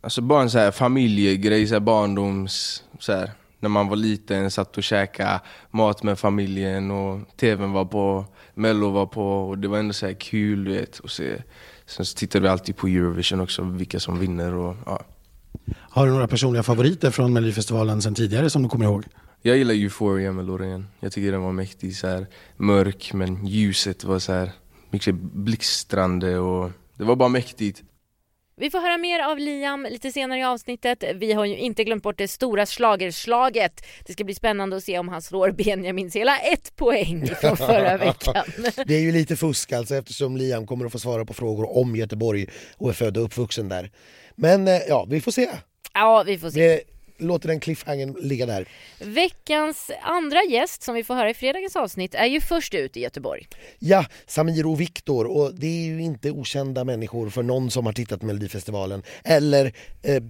alltså 0.00 0.20
bara 0.20 0.42
en 0.42 0.50
så 0.50 0.58
här 0.58 0.70
familjegrej, 0.70 1.66
så 1.66 1.74
här 1.74 1.80
barndoms, 1.80 2.84
så 2.98 3.12
här, 3.12 3.32
när 3.60 3.68
man 3.68 3.88
var 3.88 3.96
liten, 3.96 4.50
satt 4.50 4.76
och 4.76 4.82
käkade 4.82 5.40
mat 5.70 6.02
med 6.02 6.18
familjen 6.18 6.90
och 6.90 7.20
tvn 7.36 7.72
var 7.72 7.84
på, 7.84 8.24
mello 8.54 8.90
var 8.90 9.06
på 9.06 9.48
och 9.48 9.58
det 9.58 9.68
var 9.68 9.78
ändå 9.78 9.92
så 9.92 10.06
här 10.06 10.12
kul 10.12 10.64
du 10.64 10.72
vet. 10.72 10.98
Och 10.98 11.10
se. 11.10 11.42
Sen 11.86 12.06
så 12.06 12.16
tittade 12.16 12.42
vi 12.42 12.48
alltid 12.48 12.76
på 12.76 12.86
Eurovision 12.86 13.40
också, 13.40 13.62
vilka 13.62 14.00
som 14.00 14.18
vinner 14.18 14.54
och 14.54 14.76
ja. 14.86 15.04
Har 15.72 16.06
du 16.06 16.12
några 16.12 16.28
personliga 16.28 16.62
favoriter 16.62 17.10
från 17.10 17.32
Melodifestivalen 17.32 18.02
sen 18.02 18.14
tidigare 18.14 18.50
som 18.50 18.62
du 18.62 18.68
kommer 18.68 18.84
ihåg? 18.84 19.04
Jag 19.42 19.56
gillar 19.56 19.74
Euphoria 19.74 20.32
med 20.32 20.44
Loreen. 20.44 20.86
Jag 21.00 21.12
tycker 21.12 21.32
den 21.32 21.42
var 21.42 21.52
mäktig, 21.52 21.96
så 21.96 22.06
här, 22.06 22.26
mörk 22.56 23.10
men 23.14 23.46
ljuset 23.46 24.04
var 24.04 24.18
så 24.18 24.32
här 24.32 24.52
mycket 24.90 25.14
blixtrande 25.14 26.38
och 26.38 26.70
det 26.96 27.04
var 27.04 27.16
bara 27.16 27.28
mäktigt. 27.28 27.82
Vi 28.58 28.70
får 28.70 28.78
höra 28.78 28.98
mer 28.98 29.20
av 29.20 29.38
Liam 29.38 29.86
lite 29.90 30.12
senare 30.12 30.38
i 30.38 30.42
avsnittet. 30.42 31.04
Vi 31.14 31.32
har 31.32 31.44
ju 31.44 31.56
inte 31.56 31.84
glömt 31.84 32.02
bort 32.02 32.18
det 32.18 32.28
stora 32.28 32.66
slagerslaget. 32.66 33.86
Det 34.06 34.12
ska 34.12 34.24
bli 34.24 34.34
spännande 34.34 34.76
att 34.76 34.84
se 34.84 34.98
om 34.98 35.08
han 35.08 35.22
slår 35.22 35.50
Benjamins 35.50 36.16
hela 36.16 36.38
ett 36.38 36.76
poäng 36.76 37.26
från 37.40 37.56
förra 37.56 37.96
veckan. 37.96 38.44
Det 38.86 38.94
är 38.94 39.00
ju 39.00 39.12
lite 39.12 39.36
fusk 39.36 39.72
alltså 39.72 39.94
eftersom 39.94 40.36
Liam 40.36 40.66
kommer 40.66 40.86
att 40.86 40.92
få 40.92 40.98
svara 40.98 41.24
på 41.24 41.34
frågor 41.34 41.78
om 41.78 41.96
Göteborg 41.96 42.46
och 42.76 42.88
är 42.88 42.92
född 42.94 43.16
och 43.16 43.24
uppvuxen 43.24 43.68
där. 43.68 43.90
Men 44.34 44.68
eh, 44.68 44.80
ja, 44.88 45.06
vi 45.08 45.20
får 45.20 45.32
se. 45.32 45.48
Ja, 45.94 46.22
vi 46.26 46.38
får 46.38 46.50
se. 46.50 46.60
Det 46.60 46.95
låter 47.18 47.48
den 47.48 47.60
cliffhangern 47.60 48.16
ligga 48.20 48.46
där. 48.46 48.68
Veckans 48.98 49.90
andra 50.02 50.42
gäst 50.42 50.82
som 50.82 50.94
vi 50.94 51.04
får 51.04 51.14
höra 51.14 51.30
i 51.30 51.34
fredagens 51.34 51.76
avsnitt 51.76 52.14
är 52.14 52.26
ju 52.26 52.40
först 52.40 52.74
ut 52.74 52.96
i 52.96 53.00
Göteborg. 53.00 53.48
Ja, 53.78 54.04
Samir 54.26 54.66
och 54.66 54.80
Viktor 54.80 55.24
och 55.24 55.54
det 55.54 55.66
är 55.66 55.86
ju 55.86 56.02
inte 56.02 56.30
okända 56.30 56.84
människor 56.84 57.30
för 57.30 57.42
någon 57.42 57.70
som 57.70 57.86
har 57.86 57.92
tittat 57.92 58.20
på 58.20 58.26
Melodifestivalen 58.26 59.02
eller 59.24 59.72
eh, 60.02 60.22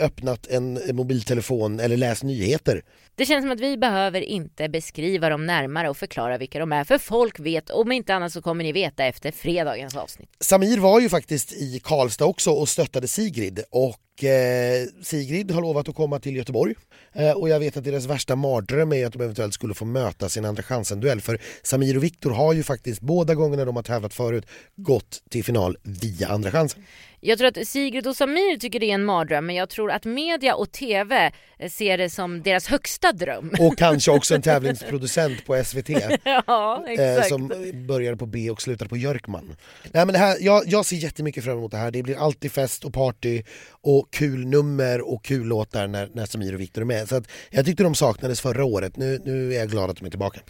öppnat 0.00 0.46
en 0.46 0.80
mobiltelefon 0.92 1.80
eller 1.80 1.96
läst 1.96 2.22
nyheter. 2.22 2.82
Det 3.14 3.26
känns 3.26 3.44
som 3.44 3.50
att 3.50 3.60
vi 3.60 3.76
behöver 3.76 4.20
inte 4.20 4.68
beskriva 4.68 5.28
dem 5.28 5.46
närmare 5.46 5.88
och 5.88 5.96
förklara 5.96 6.38
vilka 6.38 6.58
de 6.58 6.72
är 6.72 6.84
för 6.84 6.98
folk 6.98 7.40
vet, 7.40 7.70
om 7.70 7.92
inte 7.92 8.14
annat 8.14 8.32
så 8.32 8.42
kommer 8.42 8.64
ni 8.64 8.72
veta 8.72 9.04
efter 9.04 9.30
fredagens 9.30 9.96
avsnitt. 9.96 10.28
Samir 10.40 10.78
var 10.78 11.00
ju 11.00 11.08
faktiskt 11.08 11.52
i 11.52 11.80
Karlstad 11.84 12.24
också 12.24 12.50
och 12.50 12.68
stöttade 12.68 13.08
Sigrid 13.08 13.60
och 13.70 14.24
eh, 14.24 14.86
Sigrid 15.02 15.50
har 15.50 15.62
lovat 15.62 15.88
att 15.88 15.94
komma 15.94 16.20
till 16.20 16.36
Göteborg 16.36 16.74
eh, 17.12 17.32
och 17.32 17.48
jag 17.48 17.60
vet 17.60 17.76
att 17.76 17.84
deras 17.84 18.06
värsta 18.06 18.36
mardröm 18.36 18.92
är 18.92 19.06
att 19.06 19.12
de 19.12 19.22
eventuellt 19.22 19.54
skulle 19.54 19.74
få 19.74 19.84
möta 19.84 20.28
sin 20.28 20.44
andra 20.44 20.62
chansen-duell 20.62 21.20
för 21.20 21.38
Samir 21.62 21.96
och 21.96 22.04
Viktor 22.04 22.30
har 22.30 22.52
ju 22.52 22.62
faktiskt 22.62 23.00
båda 23.00 23.34
gångerna 23.34 23.64
de 23.64 23.76
har 23.76 23.82
tävlat 23.82 24.14
förut 24.14 24.46
gått 24.76 25.22
till 25.30 25.44
final 25.44 25.76
via 25.82 26.28
andra 26.28 26.50
chansen. 26.50 26.82
Jag 27.22 27.38
tror 27.38 27.48
att 27.48 27.68
Sigrid 27.68 28.06
och 28.06 28.16
Samir 28.16 28.58
tycker 28.58 28.80
det 28.80 28.90
är 28.90 28.94
en 28.94 29.04
mardröm 29.04 29.46
men 29.46 29.56
jag 29.56 29.68
tror 29.68 29.90
att 29.90 30.04
media 30.04 30.54
och 30.54 30.72
TV 30.72 31.32
ser 31.70 31.98
det 31.98 32.10
som 32.10 32.42
deras 32.42 32.66
högsta 32.66 33.12
dröm. 33.12 33.52
Och 33.60 33.78
kanske 33.78 34.10
också 34.10 34.34
en 34.34 34.42
tävlingsproducent 34.42 35.46
på 35.46 35.64
SVT 35.64 35.88
ja, 36.46 36.84
eh, 36.98 37.22
som 37.22 37.48
började 37.88 38.16
på 38.16 38.26
B 38.26 38.50
och 38.50 38.62
slutade 38.62 38.88
på 38.88 38.96
Jörkman. 38.96 39.56
Nej, 39.92 40.06
men 40.06 40.12
det 40.12 40.18
här, 40.18 40.36
jag, 40.40 40.62
jag 40.66 40.86
ser 40.86 40.96
jättemycket 40.96 41.44
fram 41.44 41.58
emot 41.58 41.70
det 41.70 41.76
här. 41.76 41.90
Det 41.90 42.02
blir 42.02 42.18
alltid 42.18 42.52
fest 42.52 42.84
och 42.84 42.94
party 42.94 43.42
och 43.70 44.10
kul 44.10 44.46
nummer 44.46 45.00
och 45.00 45.24
kul 45.24 45.46
låtar 45.46 45.86
när, 45.86 46.08
när 46.12 46.26
Samir 46.26 46.54
och 46.54 46.60
Viktor 46.60 46.82
är 46.82 46.86
med. 46.86 47.08
Så 47.08 47.16
att 47.16 47.30
jag 47.50 47.66
tyckte 47.66 47.82
de 47.82 47.94
saknades 47.94 48.40
förra 48.40 48.64
året. 48.64 48.96
Nu, 48.96 49.20
nu 49.24 49.54
är 49.54 49.58
jag 49.58 49.70
glad 49.70 49.90
att 49.90 49.96
de 49.96 50.06
är 50.06 50.10
tillbaka. 50.10 50.40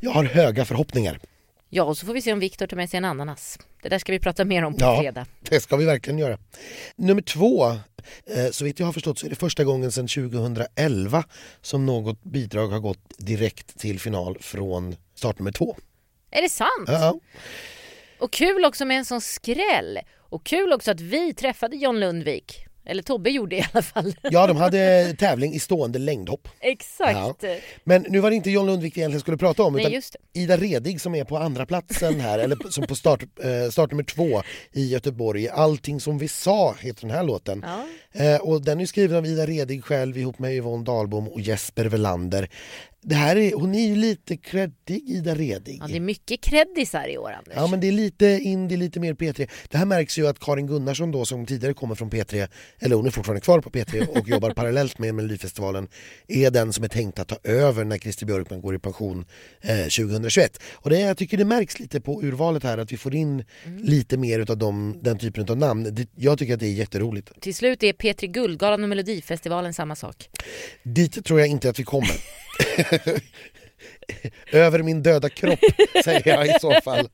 Jag 0.00 0.10
har 0.10 0.24
höga 0.24 0.64
förhoppningar. 0.64 1.18
Ja, 1.76 1.82
och 1.84 1.96
så 1.98 2.06
får 2.06 2.14
vi 2.14 2.22
se 2.22 2.32
om 2.32 2.38
Viktor 2.38 2.66
tar 2.66 2.76
med 2.76 2.90
sig 2.90 2.98
en 2.98 3.04
ananas. 3.04 3.58
Det 3.82 3.88
där 3.88 3.98
ska 3.98 4.12
vi 4.12 4.18
prata 4.18 4.44
mer 4.44 4.64
om 4.64 4.72
på 4.74 4.80
Ja. 4.84 5.00
fredag. 5.00 5.26
Det 5.48 5.60
ska 5.60 5.76
vi 5.76 5.84
verkligen 5.84 6.18
göra. 6.18 6.38
Nummer 6.96 7.22
två, 7.22 7.66
eh, 7.66 8.50
så 8.52 8.64
vitt 8.64 8.78
jag 8.78 8.86
har 8.86 8.92
förstått 8.92 9.18
så 9.18 9.26
är 9.26 9.30
det 9.30 9.36
första 9.36 9.64
gången 9.64 9.92
sedan 9.92 10.08
2011 10.08 11.24
som 11.62 11.86
något 11.86 12.22
bidrag 12.24 12.68
har 12.68 12.80
gått 12.80 13.18
direkt 13.18 13.78
till 13.78 14.00
final 14.00 14.38
från 14.40 14.96
startnummer 15.14 15.52
två. 15.52 15.76
Är 16.30 16.42
det 16.42 16.48
sant? 16.48 16.70
Ja, 16.86 17.18
Och 18.18 18.32
kul 18.32 18.64
också 18.64 18.84
med 18.84 18.98
en 18.98 19.04
sån 19.04 19.20
skräll. 19.20 19.98
Och 20.18 20.44
kul 20.46 20.72
också 20.72 20.90
att 20.90 21.00
vi 21.00 21.34
träffade 21.34 21.76
John 21.76 22.00
Lundvik. 22.00 22.66
Eller 22.86 23.02
Tobbe 23.02 23.30
gjorde 23.30 23.56
i 23.56 23.64
alla 23.72 23.82
fall. 23.82 24.14
ja, 24.22 24.46
de 24.46 24.56
hade 24.56 25.14
tävling 25.18 25.54
i 25.54 25.58
stående 25.58 25.98
längdhopp. 25.98 26.48
Exakt. 26.60 27.44
Men 27.84 28.06
nu 28.08 28.20
var 28.20 28.30
det 28.30 28.36
inte 28.36 28.50
John 28.50 28.66
Lundvik 28.66 28.96
vi 28.96 29.00
egentligen 29.00 29.20
skulle 29.20 29.36
prata 29.36 29.62
om 29.62 29.72
Nej, 29.72 29.86
utan. 29.86 30.20
Ida 30.32 30.56
Redig 30.56 31.00
som 31.00 31.14
är 31.14 31.24
på 31.24 31.36
andra 31.36 31.66
platsen 31.66 32.20
här, 32.20 32.38
eller 32.38 32.70
som 32.70 32.86
på 32.86 32.94
start, 32.94 33.22
eh, 33.22 33.70
startnummer 33.70 34.04
två 34.04 34.42
i 34.72 34.88
Göteborg. 34.88 35.48
Allting 35.48 36.00
som 36.00 36.18
vi 36.18 36.28
sa 36.28 36.74
heter 36.80 37.00
den 37.00 37.10
här 37.10 37.24
låten. 37.24 37.64
Ja. 37.66 38.24
Eh, 38.24 38.40
och 38.40 38.62
den 38.62 38.80
är 38.80 38.86
skriven 38.86 39.16
av 39.16 39.26
Ida 39.26 39.46
Redig 39.46 39.84
själv 39.84 40.18
ihop 40.18 40.38
med 40.38 40.54
Yvonne 40.54 40.84
Dahlbom 40.84 41.28
och 41.28 41.40
Jesper 41.40 41.84
Velander. 41.84 42.48
Det 43.06 43.14
här 43.14 43.36
är, 43.36 43.52
hon 43.52 43.74
är 43.74 43.86
ju 43.88 43.96
lite 43.96 44.36
creddig, 44.36 45.02
Ida 45.10 45.34
Redig. 45.34 45.78
ja, 45.80 45.86
det 45.86 45.96
är 45.96 46.00
mycket 46.00 46.40
kreddisar 46.40 47.08
i 47.08 47.18
år 47.18 47.30
Anders. 47.32 47.54
Ja 47.56 47.66
men 47.66 47.80
det 47.80 47.88
är 47.88 47.92
lite 47.92 48.26
indie, 48.26 48.78
lite 48.78 49.00
mer 49.00 49.14
P3. 49.14 49.50
Det 49.68 49.78
här 49.78 49.84
märks 49.84 50.18
ju 50.18 50.26
att 50.26 50.38
Karin 50.38 50.66
Gunnarsson 50.66 51.10
då 51.10 51.24
som 51.24 51.46
tidigare 51.46 51.74
kommer 51.74 51.94
från 51.94 52.10
P3, 52.10 52.48
eller 52.78 52.96
hon 52.96 53.06
är 53.06 53.10
fortfarande 53.10 53.40
kvar 53.40 53.60
på 53.60 53.70
P3 53.70 54.06
och 54.18 54.28
jobbar 54.28 54.50
parallellt 54.50 54.98
med 54.98 55.14
Melodifestivalen, 55.14 55.88
är 56.28 56.50
den 56.50 56.72
som 56.72 56.84
är 56.84 56.88
tänkt 56.88 57.18
att 57.18 57.28
ta 57.28 57.36
över 57.44 57.84
när 57.84 57.98
Christer 57.98 58.26
Björkman 58.26 58.60
går 58.60 58.74
i 58.74 58.78
pension 58.78 59.24
eh, 59.60 59.76
2021. 59.76 60.62
Och 60.72 60.90
det, 60.90 61.00
jag 61.00 61.18
tycker 61.18 61.36
det 61.36 61.44
märks 61.44 61.78
lite 61.78 62.00
på 62.00 62.22
urvalet 62.22 62.62
här 62.62 62.78
att 62.78 62.92
vi 62.92 62.96
får 62.96 63.14
in 63.14 63.44
lite 63.78 64.16
mer 64.16 64.40
utav 64.40 64.58
de, 64.58 64.98
den 65.02 65.18
typen 65.18 65.48
av 65.48 65.56
namn. 65.56 65.94
Det, 65.94 66.08
jag 66.16 66.38
tycker 66.38 66.54
att 66.54 66.60
det 66.60 66.66
är 66.66 66.72
jätteroligt. 66.72 67.40
Till 67.40 67.54
slut 67.54 67.82
är 67.82 67.92
P3 67.92 68.26
Guldgalan 68.26 68.82
och 68.82 68.88
Melodifestivalen 68.88 69.74
samma 69.74 69.96
sak. 69.96 70.28
Dit 70.82 71.24
tror 71.24 71.40
jag 71.40 71.48
inte 71.48 71.70
att 71.70 71.78
vi 71.78 71.84
kommer. 71.84 72.10
Över 74.52 74.82
min 74.82 75.02
döda 75.02 75.28
kropp, 75.28 75.58
säger 76.04 76.28
jag 76.28 76.46
i 76.46 76.54
så 76.60 76.72
fall. 76.84 77.08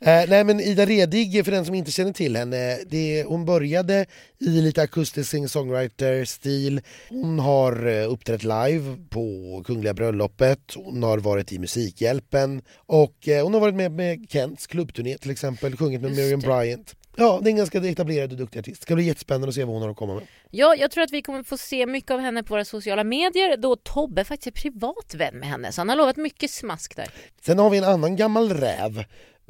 Eh, 0.00 0.24
nej 0.28 0.44
men 0.44 0.60
Ida 0.60 0.86
Redig, 0.86 1.44
för 1.44 1.52
den 1.52 1.64
som 1.64 1.74
inte 1.74 1.90
känner 1.90 2.12
till 2.12 2.36
henne, 2.36 2.78
det, 2.86 3.24
hon 3.26 3.44
började 3.44 4.06
i 4.38 4.48
lite 4.48 4.82
akustisk 4.82 5.30
singer-songwriter-stil. 5.30 6.80
Hon 7.08 7.38
har 7.38 7.86
eh, 7.86 8.12
uppträtt 8.12 8.42
live 8.42 8.96
på 9.10 9.62
Kungliga 9.66 9.94
bröllopet, 9.94 10.74
hon 10.76 11.02
har 11.02 11.18
varit 11.18 11.52
i 11.52 11.58
Musikhjälpen 11.58 12.62
och 12.76 13.28
eh, 13.28 13.44
hon 13.44 13.54
har 13.54 13.60
varit 13.60 13.74
med 13.74 13.92
med 13.92 14.26
Kents 14.30 14.66
klubbturné 14.66 15.18
till 15.18 15.30
exempel, 15.30 15.76
sjungit 15.76 16.00
med 16.00 16.10
Miriam. 16.10 16.40
Bryant. 16.40 16.94
Ja, 17.20 17.40
det 17.42 17.48
är 17.48 17.50
en 17.50 17.56
ganska 17.56 17.78
etablerad 17.78 18.32
och 18.32 18.38
duktig 18.38 18.58
artist. 18.58 18.80
Det 18.80 18.82
ska 18.82 18.94
bli 18.94 19.04
jättespännande 19.04 19.48
att 19.48 19.54
se 19.54 19.64
vad 19.64 19.74
hon 19.74 19.82
har 19.82 19.90
att 19.90 19.96
komma 19.96 20.14
med. 20.14 20.22
Ja, 20.50 20.74
jag 20.74 20.90
tror 20.90 21.04
att 21.04 21.12
vi 21.12 21.22
kommer 21.22 21.42
få 21.42 21.56
se 21.56 21.86
mycket 21.86 22.10
av 22.10 22.20
henne 22.20 22.42
på 22.42 22.54
våra 22.54 22.64
sociala 22.64 23.04
medier 23.04 23.56
då 23.56 23.76
Tobbe 23.76 24.24
faktiskt 24.24 24.46
är 24.46 24.60
privat 24.62 25.14
vän 25.14 25.38
med 25.38 25.48
henne 25.48 25.72
så 25.72 25.80
han 25.80 25.88
har 25.88 25.96
lovat 25.96 26.16
mycket 26.16 26.50
smask 26.50 26.96
där. 26.96 27.08
Sen 27.40 27.58
har 27.58 27.70
vi 27.70 27.78
en 27.78 27.84
annan 27.84 28.16
gammal 28.16 28.52
räv 28.52 29.04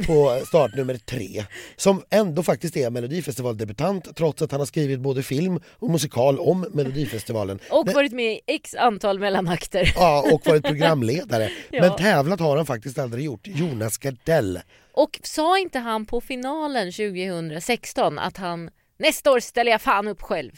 på 0.06 0.42
startnummer 0.46 0.94
tre 0.94 1.44
som 1.76 2.02
ändå 2.10 2.42
faktiskt 2.42 2.76
är 2.76 2.90
Melodifestivaldebutant 2.90 4.16
trots 4.16 4.42
att 4.42 4.50
han 4.50 4.60
har 4.60 4.66
skrivit 4.66 5.00
både 5.00 5.22
film 5.22 5.60
och 5.68 5.90
musikal 5.90 6.38
om 6.38 6.66
Melodifestivalen. 6.72 7.58
Och 7.70 7.86
Men- 7.86 7.94
varit 7.94 8.12
med 8.12 8.32
i 8.32 8.40
x 8.46 8.74
antal 8.74 9.18
mellanakter. 9.18 9.92
Ja, 9.94 10.24
och 10.32 10.46
varit 10.46 10.64
programledare. 10.64 11.50
Ja. 11.70 11.80
Men 11.82 11.96
tävlat 11.96 12.40
har 12.40 12.56
han 12.56 12.66
faktiskt 12.66 12.98
aldrig 12.98 13.24
gjort. 13.24 13.46
Jonas 13.46 13.98
Gardell. 13.98 14.60
Och 14.92 15.20
sa 15.22 15.58
inte 15.58 15.78
han 15.78 16.06
på 16.06 16.20
finalen 16.20 16.92
2016 16.92 18.18
att 18.18 18.36
han 18.36 18.70
nästa 18.98 19.30
år 19.32 19.40
ställer 19.40 19.70
jag 19.70 19.80
fan 19.80 20.08
upp 20.08 20.22
själv? 20.22 20.52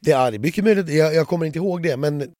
Det 0.00 0.12
är 0.12 0.38
mycket 0.38 0.64
möjligt, 0.64 0.88
jag, 0.88 1.14
jag 1.14 1.28
kommer 1.28 1.46
inte 1.46 1.58
ihåg 1.58 1.82
det 1.82 1.96
men 1.96 2.32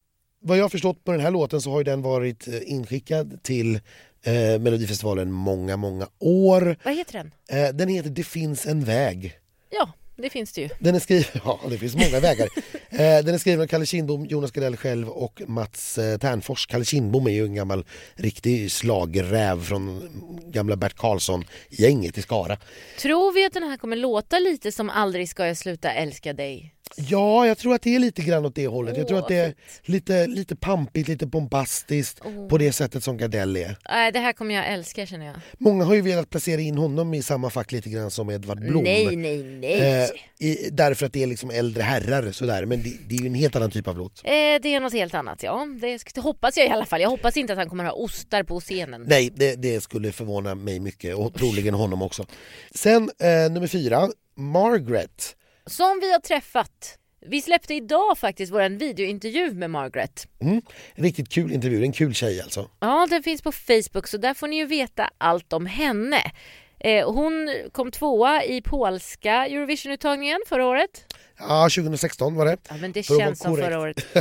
vad 0.43 0.59
jag 0.59 0.65
har 0.65 0.69
förstått 0.69 1.05
på 1.05 1.13
den 1.13 1.21
här 1.21 1.31
låten 1.31 1.61
så 1.61 1.71
har 1.71 1.79
ju 1.79 1.85
den 1.85 2.03
varit 2.03 2.49
eh, 2.49 2.55
inskickad 2.73 3.43
till 3.43 3.81
eh, 4.27 4.59
Melodifestivalen 4.61 5.33
många, 5.33 5.77
många 5.77 6.09
år. 6.19 6.77
Vad 6.85 6.95
heter 6.95 7.13
den? 7.13 7.33
Eh, 7.49 7.75
den 7.75 7.89
heter 7.89 8.11
Det 8.11 8.25
finns 8.25 8.67
en 8.67 8.85
väg. 8.85 9.39
Ja, 9.71 9.89
det 10.17 10.31
finns 10.31 10.53
det 10.53 10.61
ju. 10.61 10.69
Den 10.79 10.95
är 10.95 10.99
skriven, 10.99 11.25
ja 11.45 11.61
det 11.71 11.79
finns 11.79 11.95
många 11.95 12.21
vägar. 12.21 12.49
Eh, 12.99 13.25
den 13.25 13.35
är 13.35 13.39
skriven 13.39 13.61
av 13.61 13.67
Kalle 13.67 13.87
Kindbom, 13.87 14.27
Jonas 14.27 14.51
Gardell 14.51 14.77
själv 14.77 15.09
och 15.09 15.43
Mats 15.47 15.99
eh, 15.99 16.19
Ternfors. 16.19 16.67
Kalle 16.67 16.85
Kindbom 16.85 17.27
är 17.27 17.31
ju 17.31 17.45
en 17.45 17.55
gammal 17.55 17.85
riktig 18.15 18.73
slagräv 18.73 19.65
från 19.65 20.09
gamla 20.47 20.77
Bert 20.77 20.97
Karlsson-gänget 20.97 22.19
i 22.19 22.23
Skara. 22.23 22.59
Tror 22.99 23.33
vi 23.33 23.47
att 23.47 23.53
den 23.53 23.63
här 23.63 23.77
kommer 23.77 23.97
låta 23.97 24.39
lite 24.39 24.73
som 24.73 24.91
Aldrig 24.91 25.29
ska 25.29 25.47
jag 25.47 25.57
sluta 25.57 25.93
älska 25.93 26.33
dig? 26.33 26.77
Ja, 26.97 27.47
jag 27.47 27.59
tror 27.59 27.75
att 27.75 27.83
det 27.83 27.95
är 27.95 27.99
lite 27.99 28.23
grann 28.23 28.45
åt 28.45 28.55
det 28.55 28.67
hållet. 28.67 28.97
jag 28.97 29.09
tror 29.09 29.19
att 29.19 29.29
det 29.29 29.37
är 29.37 29.55
lite, 29.83 30.27
lite 30.27 30.57
pampigt, 30.57 31.09
lite 31.09 31.27
bombastiskt 31.27 32.21
på 32.51 32.59
det 32.59 32.73
sättet 32.73 33.05
som 33.05 33.17
Gardell 33.17 33.57
är. 33.57 33.77
Nej, 33.89 34.13
det 34.13 34.19
här 34.19 34.33
kommer 34.33 34.55
jag 34.55 34.73
älska 34.73 35.07
känner 35.07 35.27
jag. 35.27 35.35
Många 35.59 35.85
har 35.85 35.95
ju 35.95 36.01
velat 36.01 36.31
placera 36.31 36.61
in 36.61 36.79
honom 36.79 37.15
i 37.15 37.23
samma 37.23 37.51
fack 37.51 37.73
lite 37.73 37.91
grann 37.91 38.11
som 38.11 38.31
Edvard 38.31 38.61
Blom. 38.61 38.85
Nej, 38.85 39.17
nej, 39.17 39.43
nej. 39.43 40.03
Eh, 40.03 40.09
i, 40.39 40.69
därför 40.73 41.07
att 41.07 41.13
det 41.13 41.23
är 41.23 41.27
liksom 41.27 41.51
äldre 41.51 41.83
herrar 41.83 42.33
sådär, 42.33 42.65
men 42.65 42.83
det, 42.91 42.99
det 43.09 43.15
är 43.15 43.21
ju 43.21 43.27
en 43.27 43.35
helt 43.35 43.57
annan 43.57 43.71
typ 43.71 43.89
av 43.89 43.99
låt. 43.99 44.21
Eh, 44.25 44.31
det 44.31 44.67
är 44.67 44.81
något 44.81 44.93
helt 44.93 45.15
annat, 45.15 45.43
ja. 45.43 45.67
Det 45.81 45.97
sk- 45.97 46.21
hoppas 46.21 46.57
jag 46.57 46.67
i 46.67 46.71
alla 46.71 46.87
fall. 46.87 47.01
Jag 47.01 47.11
hoppas 47.11 47.37
inte 47.37 47.53
att 47.53 47.59
han 47.59 47.69
kommer 47.69 47.85
ha 47.85 47.93
ostar 47.93 48.43
på 48.43 48.61
scenen. 48.61 49.05
Nej, 49.09 49.31
det, 49.37 49.55
det 49.63 49.81
skulle 49.81 50.13
förvåna 50.13 50.55
mig 50.55 50.81
mycket 50.81 51.17
och 51.17 51.35
troligen 51.35 51.75
honom 51.75 52.03
också. 52.03 52.27
Sen 52.75 53.11
eh, 53.19 53.53
nummer 53.53 53.67
fyra, 53.67 54.09
Margaret. 54.37 55.37
Som 55.67 55.99
vi 56.01 56.13
har 56.13 56.21
träffat. 56.21 56.99
Vi 57.29 57.43
släppte 57.43 57.75
idag 57.75 58.19
faktiskt 58.19 58.53
vår 58.53 58.69
videointervju 58.79 59.51
med 59.53 59.71
Margaret. 59.71 60.29
Mm. 60.41 60.63
Riktigt 60.95 61.29
kul 61.29 61.53
intervju, 61.53 61.83
en 61.83 61.93
kul 61.93 62.15
tjej 62.15 62.41
alltså. 62.41 62.71
Ja, 62.81 63.07
den 63.11 63.23
finns 63.23 63.43
på 63.43 63.53
Facebook 63.53 64.07
så 64.09 64.17
där 64.17 64.35
får 64.35 64.49
ni 64.49 64.57
ju 64.57 64.67
veta 64.67 65.11
allt 65.19 65.53
om 65.53 65.67
henne. 65.67 66.23
Eh, 66.81 67.13
hon 67.13 67.49
kom 67.73 67.91
tvåa 67.91 68.45
i 68.45 68.63
polska 68.63 69.47
Eurovision-uttagningen 69.47 70.39
förra 70.49 70.67
året. 70.67 71.15
Ja, 71.39 71.69
2016 71.69 72.35
var 72.35 72.45
det. 72.45 72.57
Ja, 72.69 72.75
men 72.81 72.93
det 72.93 73.03
För 73.03 73.19
känns 73.19 73.39
som 73.39 73.57
förra 73.57 73.81
året. 73.81 74.07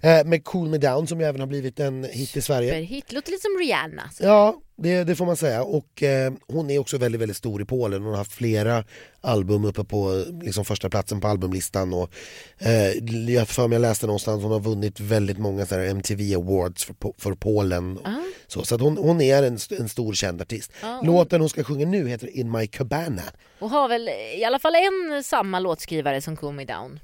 Eh, 0.00 0.24
med 0.24 0.44
Cool 0.44 0.68
Me 0.68 0.78
Down 0.78 1.06
som 1.06 1.20
ju 1.20 1.26
även 1.26 1.40
har 1.40 1.46
blivit 1.48 1.80
en 1.80 2.04
hit 2.04 2.36
i 2.36 2.42
Sverige. 2.42 2.70
Superhit. 2.70 3.12
Låter 3.12 3.30
lite 3.30 3.42
som 3.42 3.58
Rihanna. 3.58 4.10
Ja, 4.20 4.60
det, 4.78 5.04
det 5.04 5.16
får 5.16 5.26
man 5.26 5.36
säga. 5.36 5.62
Och 5.62 6.02
eh, 6.02 6.32
hon 6.48 6.70
är 6.70 6.78
också 6.78 6.98
väldigt, 6.98 7.20
väldigt 7.20 7.36
stor 7.36 7.62
i 7.62 7.64
Polen. 7.64 8.02
Hon 8.02 8.10
har 8.10 8.18
haft 8.18 8.32
flera 8.32 8.84
album 9.20 9.64
uppe 9.64 9.84
på 9.84 10.24
liksom, 10.42 10.64
första 10.64 10.90
platsen 10.90 11.20
på 11.20 11.28
albumlistan. 11.28 11.94
Och, 11.94 12.10
eh, 12.58 12.90
jag 13.34 13.48
för 13.48 13.68
mig 13.68 13.76
jag 13.76 13.80
läste 13.80 14.06
någonstans 14.06 14.42
hon 14.42 14.52
har 14.52 14.60
vunnit 14.60 15.00
väldigt 15.00 15.38
många 15.38 15.66
så 15.66 15.74
här, 15.74 15.84
MTV 15.84 16.34
Awards 16.34 16.84
för, 16.84 16.94
för 17.18 17.34
Polen. 17.34 17.98
Ah. 18.04 18.10
Så, 18.46 18.64
så 18.64 18.74
att 18.74 18.80
hon, 18.80 18.96
hon 18.96 19.20
är 19.20 19.42
en, 19.42 19.58
en 19.78 19.88
stor 19.88 20.12
känd 20.12 20.42
artist. 20.42 20.72
Ja, 20.82 21.00
Låten 21.04 21.40
hon 21.40 21.48
ska 21.50 21.64
sjunga 21.64 21.86
nu 21.86 22.08
heter 22.08 22.36
In 22.36 22.50
My 22.50 22.66
Cabana. 22.66 23.22
Och 23.58 23.70
har 23.70 23.88
väl 23.88 24.08
i 24.38 24.44
alla 24.44 24.58
fall 24.58 24.74
en 24.74 25.24
samma 25.24 25.60
låtskrivare 25.60 26.20
som 26.20 26.36
Cool 26.36 26.54
Me 26.54 26.64
Down. 26.64 27.00